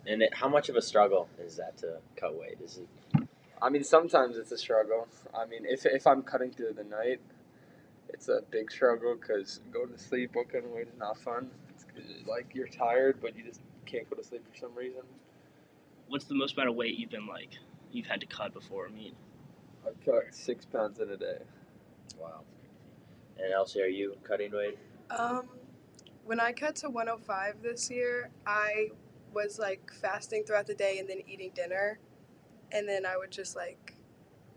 And 0.07 0.21
it, 0.21 0.33
how 0.33 0.47
much 0.47 0.69
of 0.69 0.75
a 0.75 0.81
struggle 0.81 1.27
is 1.39 1.57
that 1.57 1.77
to 1.77 1.97
cut 2.15 2.37
weight? 2.37 2.57
Is 2.63 2.79
it? 2.79 3.27
I 3.61 3.69
mean, 3.69 3.83
sometimes 3.83 4.37
it's 4.37 4.51
a 4.51 4.57
struggle. 4.57 5.07
I 5.33 5.45
mean, 5.45 5.65
if 5.65 5.85
if 5.85 6.05
I'm 6.05 6.21
cutting 6.21 6.51
through 6.51 6.73
the 6.73 6.83
night, 6.83 7.19
it's 8.09 8.27
a 8.29 8.41
big 8.51 8.71
struggle 8.71 9.15
because 9.15 9.59
going 9.71 9.89
to 9.89 9.97
sleep 9.97 10.31
while 10.33 10.45
cutting 10.45 10.73
weight 10.73 10.87
is 10.87 10.99
not 10.99 11.17
fun. 11.17 11.49
It's 11.69 11.85
like 12.27 12.53
you're 12.53 12.67
tired, 12.67 13.17
but 13.21 13.35
you 13.35 13.43
just 13.43 13.61
can't 13.85 14.09
go 14.09 14.15
to 14.15 14.23
sleep 14.23 14.43
for 14.51 14.57
some 14.57 14.75
reason. 14.75 15.01
What's 16.07 16.25
the 16.25 16.35
most 16.35 16.55
amount 16.55 16.69
of 16.69 16.75
weight 16.75 16.95
you've 16.95 17.09
been 17.09 17.27
like 17.27 17.51
you've 17.91 18.07
had 18.07 18.21
to 18.21 18.27
cut 18.27 18.53
before 18.53 18.85
a 18.85 18.91
meet? 18.91 19.15
I 19.85 19.89
cut 20.03 20.33
six 20.33 20.65
pounds 20.65 20.99
in 20.99 21.09
a 21.09 21.17
day. 21.17 21.37
Wow. 22.19 22.41
And 23.37 23.53
Elsie, 23.53 23.81
are 23.81 23.87
you 23.87 24.15
cutting 24.23 24.51
weight? 24.51 24.77
Um, 25.09 25.49
when 26.25 26.39
I 26.39 26.51
cut 26.51 26.75
to 26.77 26.89
105 26.89 27.61
this 27.61 27.89
year, 27.89 28.29
I 28.45 28.89
was 29.35 29.59
like 29.59 29.91
fasting 30.01 30.43
throughout 30.45 30.65
the 30.65 30.73
day 30.73 30.97
and 30.97 31.07
then 31.09 31.19
eating 31.27 31.51
dinner, 31.53 31.99
and 32.71 32.87
then 32.87 33.05
I 33.05 33.17
would 33.17 33.31
just 33.31 33.55
like 33.55 33.95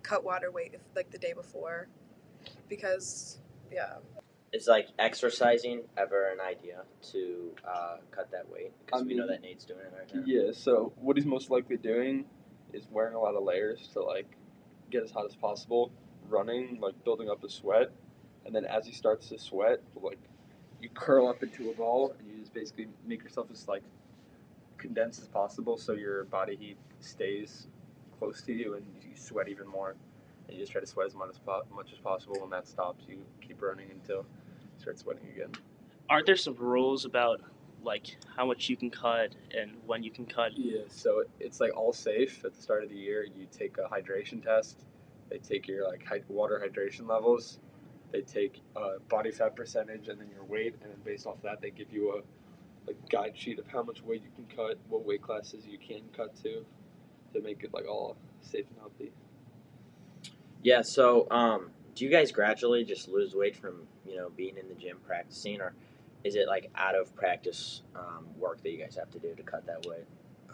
cut 0.03 0.25
water 0.25 0.51
weight 0.51 0.73
if, 0.75 0.81
like 0.97 1.11
the 1.11 1.19
day 1.19 1.35
before, 1.35 1.89
because 2.69 3.39
yeah, 3.71 3.97
Is 4.53 4.67
like 4.67 4.89
exercising 4.99 5.83
ever 5.99 6.31
an 6.31 6.41
idea 6.41 6.85
to 7.13 7.51
uh, 7.69 7.97
cut 8.11 8.31
that 8.31 8.49
weight? 8.49 8.73
Because 8.87 9.03
I 9.03 9.05
we 9.05 9.15
know 9.15 9.27
that 9.27 9.43
Nate's 9.43 9.65
doing 9.65 9.81
it 9.81 9.93
right 9.95 10.15
now. 10.15 10.23
Yeah. 10.25 10.53
So 10.53 10.93
what 10.97 11.17
he's 11.19 11.27
most 11.27 11.51
likely 11.51 11.77
doing 11.77 12.25
is 12.73 12.87
wearing 12.91 13.15
a 13.15 13.21
lot 13.21 13.35
of 13.35 13.43
layers 13.43 13.89
to 13.93 14.01
like 14.01 14.31
get 14.91 15.03
as 15.03 15.11
hot 15.11 15.27
as 15.27 15.35
possible, 15.35 15.91
running, 16.31 16.79
like 16.81 16.95
building 17.05 17.29
up 17.29 17.43
the 17.43 17.51
sweat, 17.51 17.91
and 18.47 18.55
then 18.55 18.65
as 18.65 18.87
he 18.87 18.93
starts 18.93 19.29
to 19.29 19.39
sweat, 19.39 19.81
like 20.01 20.19
you 20.81 20.89
curl 20.95 21.29
up 21.29 21.43
into 21.43 21.71
a 21.71 21.75
ball 21.75 22.15
and 22.19 22.31
you 22.31 22.39
just 22.41 22.55
basically 22.55 22.87
make 23.05 23.23
yourself 23.23 23.49
as 23.53 23.69
like 23.69 23.83
condensed 24.79 25.21
as 25.21 25.29
possible 25.29 25.77
so 25.77 25.93
your 25.93 26.25
body 26.25 26.57
heat 26.57 26.79
stays 27.01 27.67
close 28.19 28.43
to 28.43 28.53
you 28.53 28.75
and 28.75 28.85
you 29.03 29.17
sweat 29.17 29.49
even 29.49 29.67
more. 29.67 29.97
And 30.47 30.57
you 30.57 30.63
just 30.63 30.73
try 30.73 30.81
to 30.81 30.87
sweat 30.87 31.07
as 31.07 31.15
much 31.15 31.31
as, 31.31 31.39
po- 31.39 31.65
much 31.75 31.93
as 31.93 31.99
possible. 31.99 32.41
When 32.41 32.51
that 32.51 32.67
stops, 32.67 33.05
you 33.07 33.19
keep 33.41 33.61
running 33.61 33.91
until 33.91 34.19
you 34.19 34.81
start 34.81 34.99
sweating 34.99 35.29
again. 35.35 35.53
Aren't 36.09 36.27
there 36.27 36.37
some 36.37 36.55
rules 36.55 37.05
about 37.05 37.41
like 37.83 38.17
how 38.37 38.47
much 38.47 38.69
you 38.69 38.77
can 38.77 38.91
cut 38.91 39.35
and 39.57 39.73
when 39.87 40.03
you 40.03 40.11
can 40.11 40.27
cut? 40.27 40.53
Yeah, 40.57 40.83
so 40.89 41.25
it's 41.39 41.61
like 41.61 41.77
all 41.77 41.93
safe 41.93 42.45
at 42.45 42.55
the 42.55 42.63
start 42.63 42.83
of 42.83 42.89
the 42.89 42.97
year. 42.97 43.25
You 43.25 43.47
take 43.51 43.77
a 43.79 43.89
hydration 43.89 44.43
test. 44.43 44.85
They 45.31 45.39
take 45.39 45.69
your 45.69 45.87
like 45.87 46.03
water 46.29 46.63
hydration 46.65 47.07
levels. 47.09 47.61
They 48.11 48.23
take 48.23 48.63
uh, 48.75 48.99
body 49.09 49.31
fat 49.31 49.55
percentage 49.55 50.09
and 50.09 50.19
then 50.19 50.31
your 50.31 50.45
weight, 50.45 50.75
and 50.83 50.91
then 50.91 50.99
based 51.05 51.27
off 51.27 51.43
that, 51.43 51.61
they 51.61 51.71
give 51.71 51.93
you 51.93 52.23
like 52.89 53.09
guide 53.11 53.37
sheet 53.37 53.59
of 53.59 53.67
how 53.67 53.83
much 53.83 54.03
weight 54.03 54.23
you 54.23 54.31
can 54.35 54.57
cut, 54.57 54.79
what 54.89 55.05
weight 55.05 55.23
classes 55.23 55.67
you 55.67 55.79
can 55.79 56.01
cut 56.17 56.35
to, 56.43 56.65
to 57.35 57.41
make 57.43 57.63
it 57.63 57.73
like 57.73 57.87
all 57.87 58.17
safe 58.41 58.65
and 58.71 58.79
healthy. 58.79 59.13
Yeah. 60.63 60.83
So, 60.83 61.27
um, 61.31 61.71
do 61.95 62.05
you 62.05 62.11
guys 62.11 62.33
gradually 62.33 62.85
just 62.85 63.09
lose 63.09 63.35
weight 63.35 63.57
from 63.57 63.87
you 64.07 64.17
know 64.17 64.31
being 64.37 64.57
in 64.57 64.69
the 64.69 64.75
gym 64.75 64.99
practicing, 65.07 65.61
or 65.61 65.75
is 66.25 66.35
it 66.35 66.49
like 66.49 66.71
out 66.75 66.95
of 66.95 67.15
practice 67.15 67.83
um, 67.95 68.27
work 68.39 68.63
that 68.63 68.71
you 68.71 68.79
guys 68.79 68.97
have 68.97 69.11
to 69.11 69.19
do 69.19 69.35
to 69.35 69.43
cut 69.43 69.67
that 69.67 69.87
weight? 69.87 70.07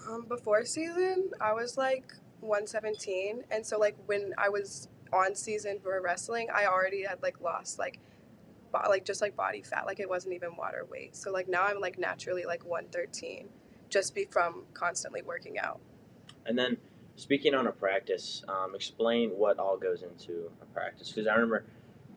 Um, 0.09 0.25
before 0.29 0.65
season, 0.65 1.31
I 1.41 1.53
was 1.53 1.79
like 1.79 2.13
117, 2.41 3.45
and 3.51 3.65
so 3.65 3.79
like 3.79 3.97
when 4.07 4.35
I 4.37 4.49
was 4.49 4.89
on 5.13 5.35
season 5.35 5.79
for 5.81 6.01
wrestling, 6.03 6.49
I 6.53 6.67
already 6.67 7.05
had 7.05 7.23
like 7.23 7.41
lost 7.41 7.79
like, 7.79 8.01
bo- 8.01 8.14
like 8.89 9.05
just 9.05 9.21
like 9.23 9.37
body 9.37 9.63
fat, 9.63 9.87
like 9.87 10.01
it 10.01 10.09
wasn't 10.09 10.35
even 10.35 10.57
water 10.57 10.87
weight. 10.91 11.17
So 11.17 11.31
like 11.31 11.49
now 11.49 11.65
I'm 11.65 11.81
like 11.81 11.99
naturally 11.99 12.45
like 12.45 12.65
113, 12.65 13.49
just 13.89 14.15
be 14.15 14.25
from 14.25 14.65
constantly 14.75 15.23
working 15.23 15.59
out. 15.59 15.81
And 16.47 16.59
then, 16.59 16.77
speaking 17.17 17.55
on 17.55 17.67
a 17.67 17.73
practice, 17.73 18.43
um, 18.49 18.75
explain 18.75 19.31
what 19.31 19.59
all 19.59 19.77
goes 19.77 20.03
into 20.03 20.51
a 20.61 20.67
practice. 20.67 21.11
Because 21.11 21.27
I 21.27 21.35
remember 21.35 21.65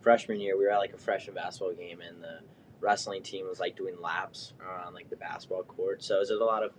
freshman 0.02 0.40
year, 0.40 0.58
we 0.58 0.66
were 0.66 0.72
at 0.72 0.80
like 0.80 0.94
a 0.94 0.98
freshman 0.98 1.36
basketball 1.36 1.74
game, 1.74 2.02
and 2.02 2.22
the 2.22 2.40
wrestling 2.82 3.24
team 3.24 3.48
was 3.48 3.60
like 3.60 3.76
doing 3.76 4.00
laps 4.02 4.54
around 4.62 4.94
like 4.94 5.10
the 5.10 5.16
basketball 5.16 5.64
court. 5.64 6.04
So 6.04 6.20
is 6.22 6.30
it 6.30 6.42
a 6.42 6.46
lot 6.46 6.64
of 6.64 6.72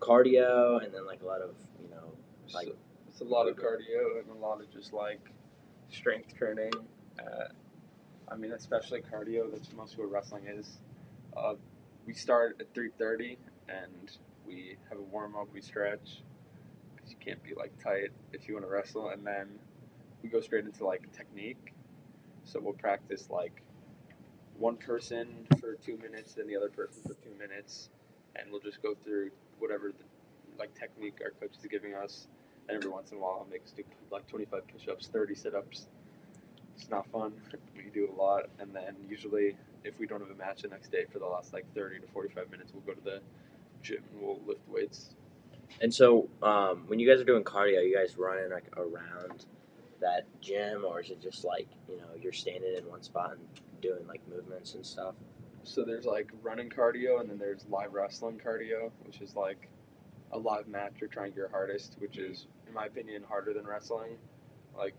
cardio 0.00 0.84
and 0.84 0.92
then 0.92 1.06
like 1.06 1.22
a 1.22 1.26
lot 1.26 1.40
of 1.40 1.54
you 1.80 1.88
know 1.88 2.12
Like- 2.52 2.66
so, 2.66 2.74
it's 3.08 3.20
a 3.20 3.24
lot 3.24 3.46
of 3.48 3.56
cardio 3.56 4.18
and 4.18 4.28
a 4.28 4.34
lot 4.34 4.60
of 4.60 4.68
just 4.72 4.92
like 4.92 5.20
strength 5.88 6.34
training. 6.36 6.72
Uh, 7.18 7.44
I 8.28 8.36
mean, 8.36 8.52
especially 8.52 9.02
cardio. 9.02 9.50
That's 9.50 9.72
mostly 9.72 10.04
what 10.04 10.12
wrestling 10.12 10.46
is. 10.46 10.78
Uh, 11.36 11.54
we 12.06 12.14
start 12.14 12.56
at 12.60 12.72
three 12.74 12.90
thirty 12.98 13.38
and 13.68 14.10
we 14.46 14.76
have 14.88 14.98
a 14.98 15.02
warm 15.02 15.36
up. 15.36 15.48
We 15.52 15.60
stretch 15.60 16.22
because 16.94 17.10
you 17.10 17.16
can't 17.18 17.42
be 17.42 17.54
like 17.54 17.72
tight 17.82 18.10
if 18.32 18.48
you 18.48 18.54
want 18.54 18.66
to 18.66 18.70
wrestle, 18.70 19.10
and 19.10 19.26
then 19.26 19.58
we 20.22 20.28
go 20.28 20.40
straight 20.40 20.64
into 20.64 20.84
like 20.84 21.10
technique. 21.12 21.74
So 22.44 22.60
we'll 22.60 22.74
practice 22.74 23.28
like 23.30 23.62
one 24.58 24.76
person 24.76 25.46
for 25.60 25.74
two 25.74 25.96
minutes, 25.96 26.34
then 26.34 26.46
the 26.46 26.56
other 26.56 26.68
person 26.68 27.02
for 27.02 27.14
two 27.14 27.34
minutes, 27.38 27.90
and 28.36 28.50
we'll 28.50 28.60
just 28.60 28.82
go 28.82 28.94
through 29.02 29.30
whatever 29.58 29.92
the, 29.92 30.04
like 30.58 30.74
technique 30.78 31.18
our 31.22 31.30
coach 31.30 31.56
is 31.58 31.66
giving 31.70 31.94
us. 31.94 32.28
And 32.68 32.76
every 32.76 32.90
once 32.90 33.10
in 33.10 33.18
a 33.18 33.20
while, 33.20 33.40
I'll 33.40 33.50
make 33.50 33.62
like 34.10 34.26
25 34.26 34.62
push-ups, 34.68 35.08
30 35.08 35.34
sit-ups. 35.34 35.86
It's 36.76 36.90
not 36.90 37.06
fun. 37.10 37.32
We 37.76 37.90
do 37.92 38.10
a 38.10 38.14
lot, 38.20 38.44
and 38.58 38.74
then 38.74 38.96
usually, 39.08 39.56
if 39.84 39.98
we 39.98 40.06
don't 40.06 40.20
have 40.20 40.30
a 40.30 40.34
match 40.34 40.62
the 40.62 40.68
next 40.68 40.90
day, 40.90 41.04
for 41.12 41.18
the 41.18 41.26
last 41.26 41.52
like 41.52 41.64
30 41.74 42.00
to 42.00 42.06
45 42.08 42.50
minutes, 42.50 42.72
we'll 42.72 42.82
go 42.82 42.92
to 42.92 43.04
the 43.04 43.20
gym 43.82 44.02
and 44.12 44.22
we'll 44.22 44.40
lift 44.46 44.66
weights. 44.68 45.14
And 45.80 45.92
so, 45.92 46.28
um, 46.42 46.84
when 46.86 46.98
you 46.98 47.08
guys 47.08 47.20
are 47.20 47.24
doing 47.24 47.44
cardio, 47.44 47.86
you 47.86 47.94
guys 47.96 48.16
running 48.16 48.50
like 48.50 48.76
around 48.76 49.46
that 50.00 50.26
gym, 50.40 50.84
or 50.84 51.00
is 51.00 51.10
it 51.10 51.20
just 51.20 51.44
like 51.44 51.68
you 51.88 51.96
know 51.96 52.08
you're 52.20 52.32
standing 52.32 52.74
in 52.76 52.88
one 52.88 53.02
spot 53.02 53.32
and 53.32 53.46
doing 53.80 54.06
like 54.06 54.20
movements 54.28 54.74
and 54.74 54.84
stuff? 54.84 55.14
So 55.62 55.82
there's 55.84 56.04
like 56.04 56.30
running 56.42 56.68
cardio, 56.68 57.20
and 57.20 57.30
then 57.30 57.38
there's 57.38 57.64
live 57.70 57.94
wrestling 57.94 58.40
cardio, 58.44 58.90
which 59.04 59.20
is 59.20 59.34
like 59.34 59.68
a 60.32 60.38
live 60.38 60.68
match. 60.68 60.94
You're 61.00 61.08
trying 61.08 61.32
your 61.34 61.48
hardest, 61.48 61.96
which 61.98 62.18
is, 62.18 62.46
in 62.66 62.74
my 62.74 62.86
opinion, 62.86 63.22
harder 63.26 63.54
than 63.54 63.64
wrestling. 63.66 64.16
Like, 64.76 64.96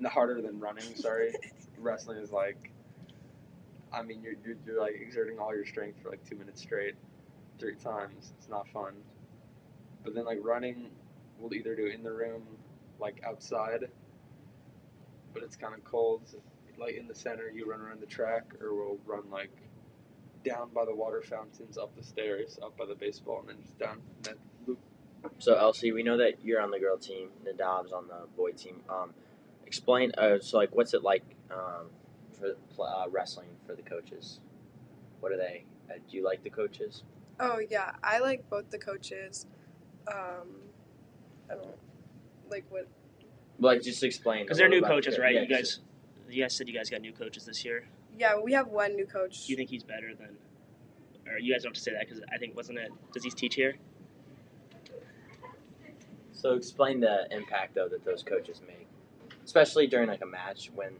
harder 0.04 0.40
than 0.40 0.58
running. 0.60 0.94
Sorry, 0.94 1.32
wrestling 1.78 2.18
is 2.18 2.32
like, 2.32 2.72
I 3.92 4.02
mean, 4.02 4.22
you're, 4.22 4.34
you're 4.44 4.56
you're 4.66 4.80
like 4.80 4.94
exerting 5.00 5.38
all 5.38 5.54
your 5.54 5.66
strength 5.66 6.02
for 6.02 6.10
like 6.10 6.24
two 6.28 6.36
minutes 6.36 6.62
straight, 6.62 6.94
three 7.58 7.76
times. 7.76 8.32
It's 8.38 8.48
not 8.48 8.68
fun. 8.68 8.94
But 10.04 10.14
then 10.14 10.24
like 10.24 10.38
running, 10.42 10.90
we'll 11.38 11.54
either 11.54 11.76
do 11.76 11.86
it 11.86 11.94
in 11.94 12.02
the 12.02 12.12
room, 12.12 12.42
like 12.98 13.22
outside. 13.26 13.88
But 15.32 15.42
it's 15.42 15.56
kind 15.56 15.74
of 15.74 15.84
cold. 15.84 16.22
Like 16.78 16.96
in 16.96 17.06
the 17.06 17.14
center, 17.14 17.48
you 17.50 17.70
run 17.70 17.80
around 17.80 18.00
the 18.00 18.06
track, 18.06 18.54
or 18.60 18.74
we'll 18.74 18.98
run 19.06 19.30
like 19.30 19.52
down 20.44 20.70
by 20.74 20.84
the 20.84 20.94
water 20.94 21.22
fountains, 21.22 21.78
up 21.78 21.94
the 21.96 22.02
stairs, 22.02 22.58
up 22.62 22.76
by 22.76 22.86
the 22.86 22.94
baseball, 22.94 23.40
and 23.40 23.48
then 23.50 23.56
just 23.62 23.78
down 23.78 24.00
that 24.22 24.36
loop. 24.66 24.78
So 25.38 25.54
Elsie, 25.54 25.92
we 25.92 26.02
know 26.02 26.16
that 26.16 26.44
you're 26.44 26.60
on 26.60 26.70
the 26.70 26.80
girl 26.80 26.98
team, 26.98 27.28
Nadav's 27.44 27.92
on 27.92 28.08
the 28.08 28.26
boy 28.36 28.50
team. 28.52 28.80
Um, 28.88 29.14
explain. 29.72 30.12
Uh, 30.18 30.38
so 30.38 30.58
like, 30.58 30.74
what's 30.76 30.92
it 30.92 31.02
like 31.02 31.24
um, 31.50 31.86
for 32.38 32.54
uh, 32.86 33.08
wrestling 33.08 33.48
for 33.66 33.74
the 33.74 33.80
coaches? 33.80 34.38
What 35.20 35.32
are 35.32 35.38
they? 35.38 35.64
Uh, 35.88 35.94
do 36.10 36.16
you 36.18 36.22
like 36.24 36.42
the 36.42 36.50
coaches? 36.50 37.04
Oh 37.40 37.58
yeah, 37.70 37.92
I 38.04 38.18
like 38.18 38.48
both 38.50 38.68
the 38.70 38.78
coaches. 38.78 39.46
Um, 40.06 40.48
I 41.50 41.54
don't 41.54 41.68
like 42.50 42.66
what. 42.68 42.86
Like, 43.58 43.80
just 43.82 44.02
explain. 44.02 44.44
Because 44.44 44.58
they're 44.58 44.68
new 44.68 44.82
coaches, 44.82 45.18
right? 45.18 45.34
yeah, 45.34 45.42
you 45.42 45.48
just- 45.48 45.80
guys, 46.28 46.34
you 46.34 46.42
guys 46.42 46.54
said 46.54 46.68
you 46.68 46.74
guys 46.74 46.90
got 46.90 47.00
new 47.00 47.12
coaches 47.12 47.46
this 47.46 47.64
year. 47.64 47.84
Yeah, 48.18 48.38
we 48.38 48.52
have 48.52 48.68
one 48.68 48.94
new 48.94 49.06
coach. 49.06 49.46
Do 49.46 49.52
you 49.52 49.56
think 49.56 49.70
he's 49.70 49.82
better 49.84 50.14
than, 50.14 50.36
or 51.32 51.38
you 51.38 51.50
guys 51.54 51.62
don't 51.62 51.70
have 51.70 51.76
to 51.76 51.80
say 51.80 51.92
that 51.92 52.06
because 52.06 52.22
I 52.30 52.36
think 52.36 52.54
wasn't 52.54 52.78
it? 52.78 52.90
Does 53.14 53.24
he 53.24 53.30
teach 53.30 53.54
here? 53.54 53.76
So 56.32 56.54
explain 56.54 57.00
the 57.00 57.26
impact 57.30 57.74
though 57.74 57.88
that 57.88 58.04
those 58.04 58.22
coaches 58.22 58.60
make, 58.66 58.88
especially 59.44 59.86
during 59.86 60.08
like 60.08 60.22
a 60.22 60.26
match 60.26 60.70
when, 60.74 60.92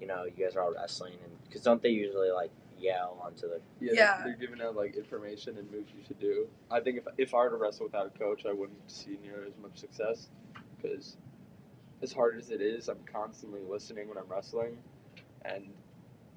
you 0.00 0.06
know, 0.06 0.24
you 0.24 0.44
guys 0.44 0.56
are 0.56 0.62
all 0.62 0.72
wrestling 0.72 1.14
and 1.24 1.32
because 1.44 1.62
don't 1.62 1.82
they 1.82 1.90
usually 1.90 2.30
like 2.30 2.50
yell 2.78 3.20
onto 3.24 3.42
the 3.42 3.60
Yeah, 3.80 3.92
Yeah. 3.94 4.16
They're, 4.16 4.24
they're 4.26 4.48
giving 4.48 4.60
out 4.60 4.76
like 4.76 4.96
information 4.96 5.58
and 5.58 5.70
moves 5.70 5.92
you 5.96 6.02
should 6.06 6.18
do. 6.18 6.46
I 6.70 6.80
think 6.80 6.98
if 6.98 7.04
if 7.18 7.34
I 7.34 7.38
were 7.38 7.50
to 7.50 7.56
wrestle 7.56 7.86
without 7.86 8.06
a 8.06 8.18
coach, 8.18 8.44
I 8.46 8.52
wouldn't 8.52 8.90
see 8.90 9.18
near 9.22 9.44
as 9.46 9.52
much 9.60 9.78
success 9.78 10.28
because 10.76 11.16
as 12.02 12.12
hard 12.12 12.36
as 12.36 12.50
it 12.50 12.60
is, 12.60 12.88
I'm 12.88 12.98
constantly 13.10 13.60
listening 13.68 14.08
when 14.08 14.18
I'm 14.18 14.28
wrestling, 14.28 14.78
and 15.44 15.68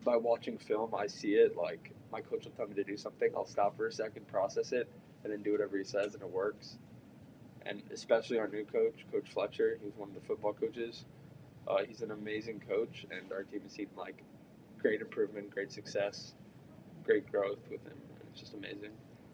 by 0.04 0.16
watching 0.16 0.60
film, 0.60 0.94
I 0.94 1.08
see 1.08 1.34
it. 1.34 1.58
Like 1.58 1.92
my 2.12 2.22
coach 2.22 2.46
will 2.46 2.52
tell 2.52 2.68
me 2.68 2.76
to 2.76 2.84
do 2.84 2.96
something, 2.96 3.32
I'll 3.36 3.48
stop 3.48 3.76
for 3.76 3.88
a 3.88 3.92
second, 3.92 4.28
process 4.28 4.72
it, 4.72 4.90
and 5.24 5.34
then 5.34 5.42
do 5.42 5.52
whatever 5.52 5.78
he 5.78 5.84
says, 5.84 6.14
and 6.14 6.22
it 6.22 6.30
works. 6.30 6.78
And 7.66 7.82
especially 7.92 8.38
our 8.38 8.48
new 8.48 8.64
coach, 8.64 9.06
Coach 9.12 9.32
Fletcher, 9.34 9.80
he's 9.84 9.96
one 9.98 10.10
of 10.10 10.16
the 10.16 10.22
football 10.22 10.54
coaches. 10.54 11.06
Uh, 11.68 11.78
he's 11.88 12.02
an 12.02 12.12
amazing 12.12 12.62
coach, 12.68 13.06
and 13.12 13.32
our 13.32 13.44
team 13.44 13.62
has 13.62 13.72
seen 13.72 13.88
like 13.98 14.24
great 14.80 15.02
improvement, 15.02 15.50
great 15.50 15.72
success, 15.72 16.34
great 17.04 17.30
growth 17.32 17.60
with 17.70 17.84
him. 17.84 17.98
It's 18.32 18.40
just 18.40 18.54
amazing. 18.54 18.92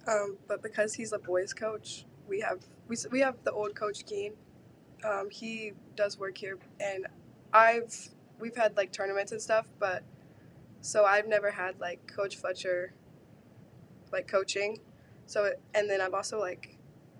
Um, 0.08 0.38
but 0.48 0.62
because 0.64 0.94
he's 0.94 1.12
a 1.12 1.20
boys 1.20 1.54
coach, 1.54 2.06
we 2.28 2.40
have 2.42 2.60
we, 2.88 2.96
we 3.12 3.20
have 3.20 3.36
the 3.44 3.52
old 3.52 3.76
coach 3.76 4.06
Keen. 4.06 4.34
Um, 5.04 5.30
he 5.30 5.74
does 5.96 6.18
work 6.18 6.38
here, 6.38 6.58
and 6.80 7.08
I've 7.54 8.10
we've 8.40 8.56
had 8.56 8.78
like 8.78 8.92
tournaments 8.92 9.32
and 9.32 9.42
stuff, 9.42 9.68
but 9.80 10.04
so 10.82 11.06
I've 11.06 11.28
never 11.28 11.52
had 11.52 11.80
like 11.80 12.08
Coach 12.08 12.36
Fletcher 12.38 12.94
like 14.12 14.28
coaching. 14.28 14.80
So 15.26 15.54
and 15.74 15.90
then 15.90 16.02
I've 16.02 16.14
also 16.14 16.40
like 16.40 16.78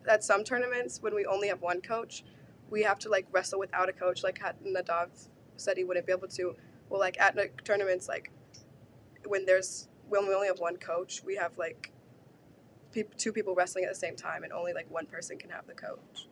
at 0.10 0.24
some 0.24 0.44
tournaments 0.44 1.02
when 1.02 1.14
we 1.14 1.26
only 1.26 1.48
have 1.48 1.62
one 1.62 1.82
coach, 1.82 2.24
we 2.72 2.82
have 2.84 2.98
to 3.00 3.10
like 3.10 3.28
wrestle 3.32 3.60
without 3.60 3.90
a 3.90 3.94
coach. 3.94 4.24
Like 4.24 4.40
Nadav 4.66 5.10
said 5.58 5.78
he 5.78 5.84
wouldn't 5.84 6.08
be 6.08 6.14
able 6.14 6.30
to. 6.30 6.56
Well, 6.90 7.00
like 7.00 7.20
at 7.20 7.38
tournaments, 7.64 8.08
like 8.08 8.32
when 9.28 9.46
there's 9.46 9.88
when 10.10 10.28
we 10.28 10.34
only 10.34 10.48
have 10.48 10.60
one 10.60 10.78
coach, 10.78 11.22
we 11.24 11.36
have 11.36 11.58
like 11.58 11.92
peop 12.92 13.16
two 13.18 13.32
people 13.32 13.54
wrestling 13.54 13.84
at 13.84 13.92
the 13.92 14.00
same 14.00 14.16
time, 14.16 14.44
and 14.44 14.52
only 14.52 14.74
like 14.74 14.90
one 14.90 15.06
person 15.06 15.38
can 15.38 15.50
have 15.52 15.68
the 15.68 15.74
coach. 15.74 16.28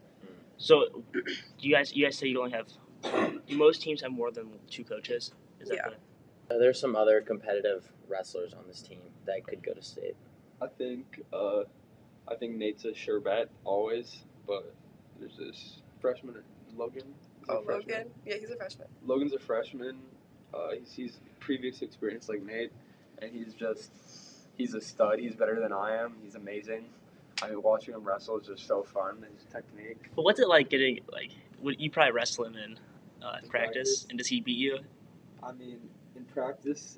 So, 0.58 1.04
do 1.14 1.22
you 1.60 1.76
guys 1.76 1.94
you 1.94 2.06
guys 2.06 2.18
say 2.18 2.28
you 2.28 2.40
only 2.40 2.52
have? 2.52 2.68
Do 3.48 3.58
most 3.58 3.82
teams 3.82 4.02
have 4.02 4.12
more 4.12 4.32
than 4.32 4.50
two 4.70 4.84
coaches? 4.84 5.34
Is 5.60 5.70
that 5.70 5.76
Yeah. 5.76 5.90
the, 6.50 6.56
Are 6.56 6.60
there 6.60 6.74
some 6.74 6.96
other 6.96 7.22
competitive 7.22 7.92
wrestlers 8.08 8.54
on 8.54 8.68
this 8.68 8.82
team 8.82 9.00
that 9.26 9.46
could 9.48 9.64
go 9.64 9.74
to 9.74 9.82
state? 9.82 10.16
I 10.62 10.68
think 10.68 11.22
uh, 11.32 11.64
I 12.28 12.36
think 12.36 12.56
Nate's 12.56 12.86
a 12.86 12.94
sure 12.94 13.20
bet 13.20 13.50
always, 13.64 14.24
but 14.46 14.74
there's 15.20 15.38
this 15.38 15.82
freshman 16.00 16.36
Logan. 16.76 17.04
Is 17.42 17.48
he 17.48 17.54
Oh, 17.54 17.62
freshman? 17.64 17.96
Logan, 17.98 18.12
yeah, 18.26 18.36
he's 18.40 18.50
a 18.52 18.56
freshman. 18.56 18.88
Logan's 19.06 19.34
a 19.34 19.40
freshman. 19.40 19.98
Uh, 20.54 20.70
he's, 20.80 20.92
he's 20.94 21.20
previous 21.40 21.82
experience 21.82 22.30
like 22.30 22.42
Nate, 22.44 22.72
and 23.22 23.32
he's 23.32 23.54
just 23.54 23.92
he's 24.58 24.74
a 24.74 24.82
stud. 24.82 25.20
He's 25.20 25.36
better 25.36 25.60
than 25.60 25.72
I 25.74 25.96
am. 25.96 26.16
He's 26.24 26.36
amazing. 26.36 26.86
I 27.42 27.50
mean, 27.50 27.62
watching 27.62 27.94
him 27.94 28.04
wrestle 28.04 28.40
is 28.40 28.48
just 28.48 28.68
so 28.68 28.84
fun. 28.84 29.26
His 29.36 29.46
technique. 29.46 30.10
but 30.16 30.24
what's 30.24 30.40
it 30.40 30.48
like 30.48 30.70
getting 30.70 31.00
like? 31.12 31.32
Would 31.62 31.80
you 31.80 31.90
probably 31.92 32.12
wrestle 32.14 32.46
him 32.46 32.56
in 32.56 32.80
uh, 33.24 33.38
In 33.44 33.50
practice, 33.50 33.50
practice? 33.50 34.06
and 34.10 34.18
does 34.18 34.28
he 34.28 34.42
beat 34.42 34.58
you? 34.58 34.80
I 35.44 35.52
mean, 35.54 35.80
in 36.16 36.26
practice, 36.26 36.98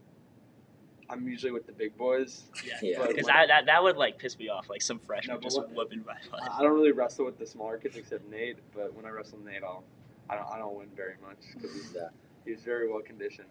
I'm 1.12 1.28
usually 1.28 1.52
with 1.52 1.66
the 1.66 1.72
big 1.74 1.98
boys. 1.98 2.44
Yeah. 2.82 2.98
But 3.00 3.10
Because 3.10 3.26
when- 3.26 3.36
that, 3.36 3.48
that 3.50 3.66
that 3.68 3.84
would 3.84 3.98
like 3.98 4.18
piss 4.18 4.38
me 4.40 4.50
off. 4.50 4.70
Like 4.70 4.82
some 4.82 5.00
freshman 5.00 5.36
No, 5.36 5.42
just 5.42 5.58
what- 5.58 5.72
whooping 5.72 6.04
my 6.06 6.16
butt. 6.32 6.42
I 6.50 6.60
I 6.60 6.62
don't 6.64 6.74
really 6.74 6.92
wrestle 6.94 7.26
with 7.26 7.38
the 7.38 7.46
smaller 7.46 7.78
kids 7.78 7.96
except 7.98 8.30
Nate. 8.30 8.58
But 8.74 8.94
when 8.96 9.06
I 9.06 9.10
wrestle 9.10 9.40
Nate, 9.46 9.64
I'll 9.64 9.84
I 10.30 10.36
don't 10.36 10.48
I 10.48 10.58
don't 10.58 10.76
win 10.76 10.88
very 10.96 11.16
much 11.22 11.38
because 11.54 11.74
he's 11.74 11.94
Yeah. 11.96 12.10
he's 12.46 12.62
very 12.64 12.90
well 12.90 13.02
conditioned. 13.02 13.48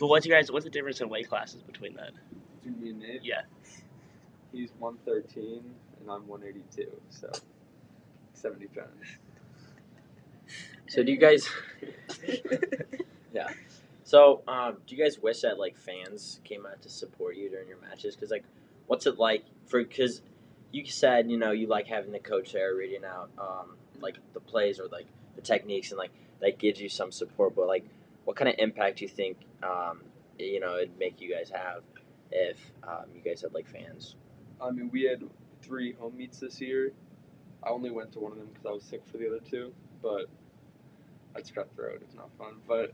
But 0.00 0.06
what's 0.08 0.24
you 0.26 0.32
guys? 0.32 0.50
What's 0.50 0.64
the 0.64 0.70
difference 0.70 1.00
in 1.00 1.08
weight 1.08 1.28
classes 1.28 1.62
between 1.62 1.94
that? 1.94 2.12
Between 2.62 2.82
me 2.82 2.90
and 2.90 2.98
Nate, 3.00 3.24
Yeah. 3.24 3.42
He's 4.52 4.70
113 4.78 5.62
and 6.00 6.10
I'm 6.10 6.26
182, 6.28 6.90
so 7.10 7.30
70 8.34 8.66
pounds. 8.68 8.88
So 10.88 11.02
do 11.02 11.10
you 11.12 11.18
guys? 11.18 11.48
yeah. 13.34 13.48
So 14.06 14.42
um, 14.46 14.76
do 14.86 14.94
you 14.94 15.02
guys 15.02 15.18
wish 15.18 15.40
that 15.40 15.58
like 15.58 15.76
fans 15.76 16.38
came 16.44 16.64
out 16.64 16.80
to 16.82 16.88
support 16.88 17.34
you 17.34 17.50
during 17.50 17.66
your 17.66 17.80
matches? 17.80 18.14
Because 18.14 18.30
like, 18.30 18.44
what's 18.86 19.04
it 19.04 19.18
like 19.18 19.44
for? 19.66 19.82
Because 19.82 20.22
you 20.70 20.86
said 20.86 21.28
you 21.28 21.36
know 21.36 21.50
you 21.50 21.66
like 21.66 21.88
having 21.88 22.12
the 22.12 22.20
coach 22.20 22.52
there 22.52 22.76
reading 22.76 23.04
out 23.04 23.30
um, 23.36 23.76
like 24.00 24.18
the 24.32 24.38
plays 24.38 24.78
or 24.78 24.86
like 24.86 25.06
the 25.34 25.42
techniques 25.42 25.90
and 25.90 25.98
like 25.98 26.12
that 26.40 26.56
gives 26.56 26.80
you 26.80 26.88
some 26.88 27.10
support. 27.10 27.56
But 27.56 27.66
like, 27.66 27.84
what 28.24 28.36
kind 28.36 28.48
of 28.48 28.54
impact 28.58 28.98
do 28.98 29.06
you 29.06 29.08
think 29.08 29.38
um, 29.64 30.02
you 30.38 30.60
know 30.60 30.76
it'd 30.76 30.96
make 31.00 31.20
you 31.20 31.34
guys 31.34 31.50
have 31.50 31.82
if 32.30 32.60
um, 32.84 33.06
you 33.12 33.20
guys 33.20 33.42
had 33.42 33.54
like 33.54 33.66
fans? 33.66 34.14
I 34.60 34.70
mean, 34.70 34.88
we 34.92 35.02
had 35.02 35.24
three 35.62 35.94
home 35.94 36.16
meets 36.16 36.38
this 36.38 36.60
year. 36.60 36.92
I 37.60 37.70
only 37.70 37.90
went 37.90 38.12
to 38.12 38.20
one 38.20 38.30
of 38.30 38.38
them 38.38 38.50
because 38.52 38.66
I 38.66 38.70
was 38.70 38.84
sick 38.84 39.02
for 39.10 39.18
the 39.18 39.26
other 39.26 39.40
two, 39.40 39.72
but 40.00 40.26
I 41.34 41.38
that's 41.38 41.50
cutthroat. 41.50 42.02
It's 42.02 42.14
not 42.14 42.30
fun. 42.38 42.54
But 42.68 42.92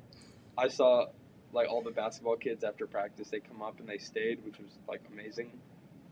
I 0.59 0.69
saw 0.69 1.07
like 1.53 1.69
all 1.69 1.83
the 1.83 1.91
basketball 1.91 2.37
kids 2.37 2.65
after 2.65 2.87
practice. 2.87 3.29
They 3.29 3.41
come 3.41 3.63
up 3.63 3.79
and 3.81 3.89
they 3.89 3.99
stayed, 3.99 4.45
which 4.45 4.59
was 4.59 4.79
like 4.89 5.01
amazing. 5.13 5.51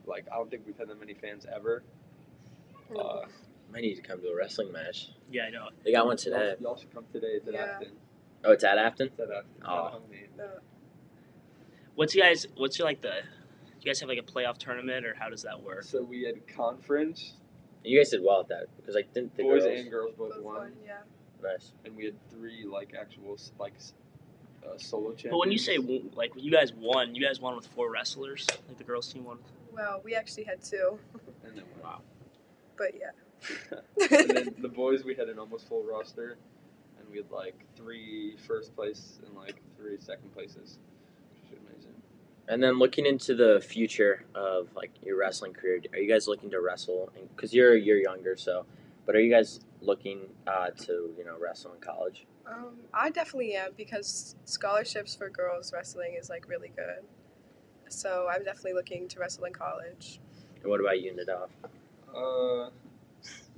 Like 0.07 0.27
I 0.33 0.37
don't 0.37 0.51
think 0.51 0.63
we've 0.67 0.77
had 0.79 0.89
that 0.89 0.99
many 0.99 1.15
fans 1.15 1.47
ever. 1.55 1.83
Uh, 2.97 3.21
I 3.75 3.81
need 3.81 3.95
to 3.95 4.03
come 4.03 4.21
to 4.21 4.29
a 4.29 4.37
wrestling 4.37 4.73
match. 4.73 5.11
Yeah, 5.31 5.45
I 5.45 5.51
know. 5.51 5.69
They 5.85 5.93
got 5.93 6.07
one 6.07 6.17
today. 6.17 6.55
y'all 6.61 6.77
should 6.77 6.93
come 6.93 7.05
today. 7.13 7.29
It's 7.35 7.47
at 7.49 7.55
Yeah. 7.55 7.61
Afton. 7.61 7.93
Oh, 8.45 8.53
it's 8.53 8.65
at 8.65 8.79
Afton. 8.79 9.07
It's 9.09 9.21
at 9.21 9.31
Afton. 9.31 9.51
Oh. 9.63 9.67
not 9.69 9.87
a 9.87 9.91
home 9.91 10.03
meet. 10.11 10.31
What's 11.95 12.15
you 12.15 12.23
guys? 12.23 12.47
What's 12.57 12.79
your 12.79 12.87
like 12.89 13.01
the? 13.03 13.09
Do 13.11 13.87
You 13.87 13.87
guys 13.93 14.01
have 14.01 14.09
like 14.09 14.19
a 14.19 14.23
playoff 14.23 14.59
tournament, 14.59 15.07
or 15.07 15.15
how 15.15 15.29
does 15.29 15.43
that 15.43 15.63
work? 15.63 15.85
So 15.85 16.03
we 16.03 16.23
had 16.25 16.47
conference. 16.49 17.35
You 17.85 17.99
guys 17.99 18.11
did 18.11 18.23
well 18.23 18.41
at 18.41 18.49
that 18.49 18.67
because 18.77 18.97
I 18.97 19.03
didn't 19.15 19.37
the 19.37 19.43
boys 19.43 19.63
girls. 19.65 19.81
and 19.81 19.91
girls 19.91 20.13
both, 20.19 20.35
Both 20.35 20.43
won, 20.43 20.57
won, 20.57 20.73
yeah. 20.85 20.99
Nice. 21.43 21.73
and 21.85 21.97
we 21.97 22.05
had 22.05 22.15
three 22.31 22.65
like 22.71 22.95
actual 22.99 23.35
s- 23.35 23.53
like 23.59 23.73
s- 23.77 23.95
uh, 24.67 24.77
solo 24.79 25.11
champions. 25.11 25.31
But 25.33 25.39
when 25.39 25.53
you 25.53 25.59
say 25.59 25.77
w- 25.77 26.11
like 26.15 26.33
you 26.37 26.51
guys 26.51 26.73
won, 26.73 27.15
you 27.15 27.25
guys 27.25 27.41
won 27.41 27.57
with 27.57 27.67
four 27.67 27.91
wrestlers. 27.91 28.47
Like 28.69 28.79
the 28.79 28.85
girls 28.85 29.13
team 29.13 29.25
won. 29.25 29.39
Well, 29.73 30.01
we 30.05 30.15
actually 30.15 30.45
had 30.45 30.63
two, 30.63 30.99
and 31.45 31.57
then, 31.57 31.65
Wow. 31.83 32.01
but 32.77 32.93
yeah. 32.99 33.79
and 34.21 34.31
then 34.31 34.55
the 34.59 34.69
boys 34.69 35.05
we 35.05 35.15
had 35.15 35.29
an 35.29 35.39
almost 35.39 35.69
full 35.69 35.83
roster, 35.85 36.37
and 36.99 37.09
we 37.11 37.19
had 37.19 37.31
like 37.31 37.55
three 37.77 38.37
first 38.47 38.75
place 38.77 39.19
and 39.27 39.35
like 39.37 39.57
three 39.79 39.97
second 39.99 40.33
places, 40.35 40.79
which 41.49 41.53
is 41.53 41.59
amazing. 41.67 41.95
And 42.49 42.63
then 42.63 42.79
looking 42.79 43.07
into 43.07 43.35
the 43.35 43.61
future 43.61 44.25
of 44.35 44.69
like 44.75 44.91
your 45.03 45.17
wrestling 45.19 45.53
career, 45.55 45.81
are 45.93 45.99
you 45.99 46.11
guys 46.13 46.27
looking 46.29 46.51
to 46.51 46.61
wrestle? 46.61 47.11
Because 47.35 47.55
you're 47.55 47.75
a 47.75 47.81
year 47.81 47.97
younger, 47.97 48.37
so. 48.37 48.67
But 49.07 49.15
are 49.17 49.21
you 49.21 49.31
guys 49.33 49.61
looking 49.83 50.21
uh, 50.47 50.71
to 50.71 51.15
you 51.17 51.25
know 51.25 51.37
wrestle 51.39 51.73
in 51.73 51.81
college? 51.81 52.27
Um, 52.47 52.77
I 52.93 53.11
definitely 53.11 53.55
am 53.55 53.71
because 53.77 54.35
scholarships 54.45 55.15
for 55.15 55.29
girls 55.29 55.73
wrestling 55.73 56.17
is 56.21 56.29
like 56.29 56.49
really 56.49 56.73
good. 56.75 57.05
So 57.89 58.29
I'm 58.31 58.45
definitely 58.45 58.75
looking 58.75 59.09
to 59.09 59.21
wrestle 59.21 59.45
in 59.45 59.53
college. 59.53 60.21
And 60.63 60.71
what 60.71 60.81
about 60.81 61.01
you, 61.01 61.13
Nadav? 61.13 61.49
Uh, 62.15 62.71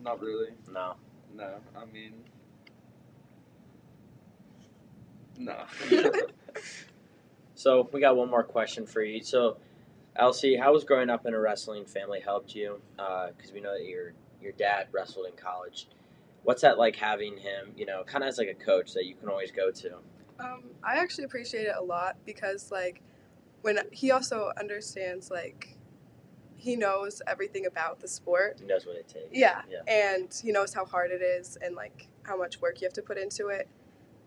not 0.02 0.20
really. 0.20 0.50
No. 0.70 0.94
No, 1.34 1.48
I 1.74 1.86
mean, 1.86 2.12
no. 5.38 5.64
So 7.62 7.88
we 7.92 8.00
got 8.00 8.16
one 8.16 8.28
more 8.28 8.42
question 8.42 8.86
for 8.86 9.02
you. 9.02 9.22
So, 9.22 9.56
Elsie, 10.16 10.56
how 10.56 10.72
was 10.72 10.82
growing 10.82 11.08
up 11.08 11.26
in 11.26 11.32
a 11.32 11.38
wrestling 11.38 11.84
family 11.84 12.18
helped 12.18 12.56
you? 12.56 12.80
Because 12.96 13.52
we 13.52 13.60
know 13.60 13.72
that 13.78 13.86
your 13.86 14.14
your 14.42 14.50
dad 14.50 14.88
wrestled 14.90 15.26
in 15.26 15.34
college. 15.36 15.86
What's 16.44 16.62
that 16.62 16.78
like 16.78 16.96
having 16.96 17.36
him? 17.38 17.72
You 17.76 17.86
know, 17.86 18.02
kind 18.04 18.24
of 18.24 18.28
as 18.28 18.38
like 18.38 18.48
a 18.48 18.54
coach 18.54 18.92
that 18.94 19.06
you 19.06 19.14
can 19.14 19.28
always 19.28 19.50
go 19.50 19.70
to. 19.70 19.94
Um, 20.40 20.64
I 20.82 20.96
actually 20.96 21.24
appreciate 21.24 21.66
it 21.66 21.74
a 21.78 21.82
lot 21.82 22.16
because 22.26 22.70
like 22.70 23.00
when 23.62 23.78
he 23.92 24.10
also 24.10 24.52
understands 24.58 25.30
like 25.30 25.76
he 26.62 26.76
knows 26.76 27.20
everything 27.26 27.66
about 27.66 27.98
the 27.98 28.06
sport. 28.06 28.58
He 28.60 28.66
knows 28.66 28.86
what 28.86 28.94
it 28.94 29.08
takes. 29.08 29.26
Yeah. 29.32 29.62
Yeah. 29.68 29.80
And 29.88 30.32
he 30.42 30.52
knows 30.52 30.72
how 30.72 30.84
hard 30.84 31.10
it 31.10 31.20
is 31.20 31.58
and 31.60 31.74
like 31.74 32.06
how 32.22 32.36
much 32.36 32.60
work 32.60 32.80
you 32.80 32.86
have 32.86 32.92
to 32.94 33.02
put 33.02 33.18
into 33.18 33.48
it. 33.48 33.68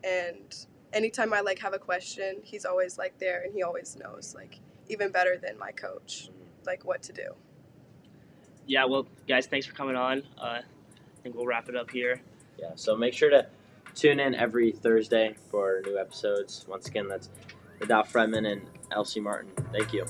And 0.04 0.54
anytime 0.92 1.34
I 1.34 1.40
like 1.40 1.60
have 1.60 1.74
a 1.74 1.80
question, 1.80 2.42
he's 2.44 2.66
always 2.66 2.98
like 2.98 3.18
there 3.20 3.42
and 3.44 3.54
he 3.54 3.64
always 3.64 3.96
knows 3.96 4.36
like 4.36 4.60
even 4.90 5.12
better 5.12 5.38
than 5.38 5.58
my 5.58 5.72
coach 5.72 6.30
like 6.66 6.84
what 6.84 7.02
to 7.04 7.14
do. 7.14 7.30
Yeah. 8.68 8.84
Well, 8.84 9.08
guys, 9.30 9.48
thanks 9.48 9.66
for 9.66 9.74
coming 9.74 9.96
on. 9.96 10.24
Uh, 10.38 10.44
I 10.44 10.62
think 11.26 11.36
we'll 11.36 11.48
wrap 11.48 11.70
it 11.70 11.76
up 11.76 11.90
here. 11.90 12.22
Yeah, 12.60 12.70
so 12.76 12.96
make 12.96 13.12
sure 13.16 13.32
to 13.32 13.48
tune 13.96 14.20
in 14.20 14.36
every 14.36 14.72
Thursday 14.72 15.36
for 15.50 15.82
new 15.84 15.98
episodes. 15.98 16.68
Once 16.70 16.88
again, 16.88 17.08
that's 17.08 17.30
Nadav 17.80 18.12
Fredman 18.12 18.52
and 18.52 18.62
Elsie 18.92 19.20
Martin. 19.20 19.50
Thank 19.72 19.92
you. 19.92 20.06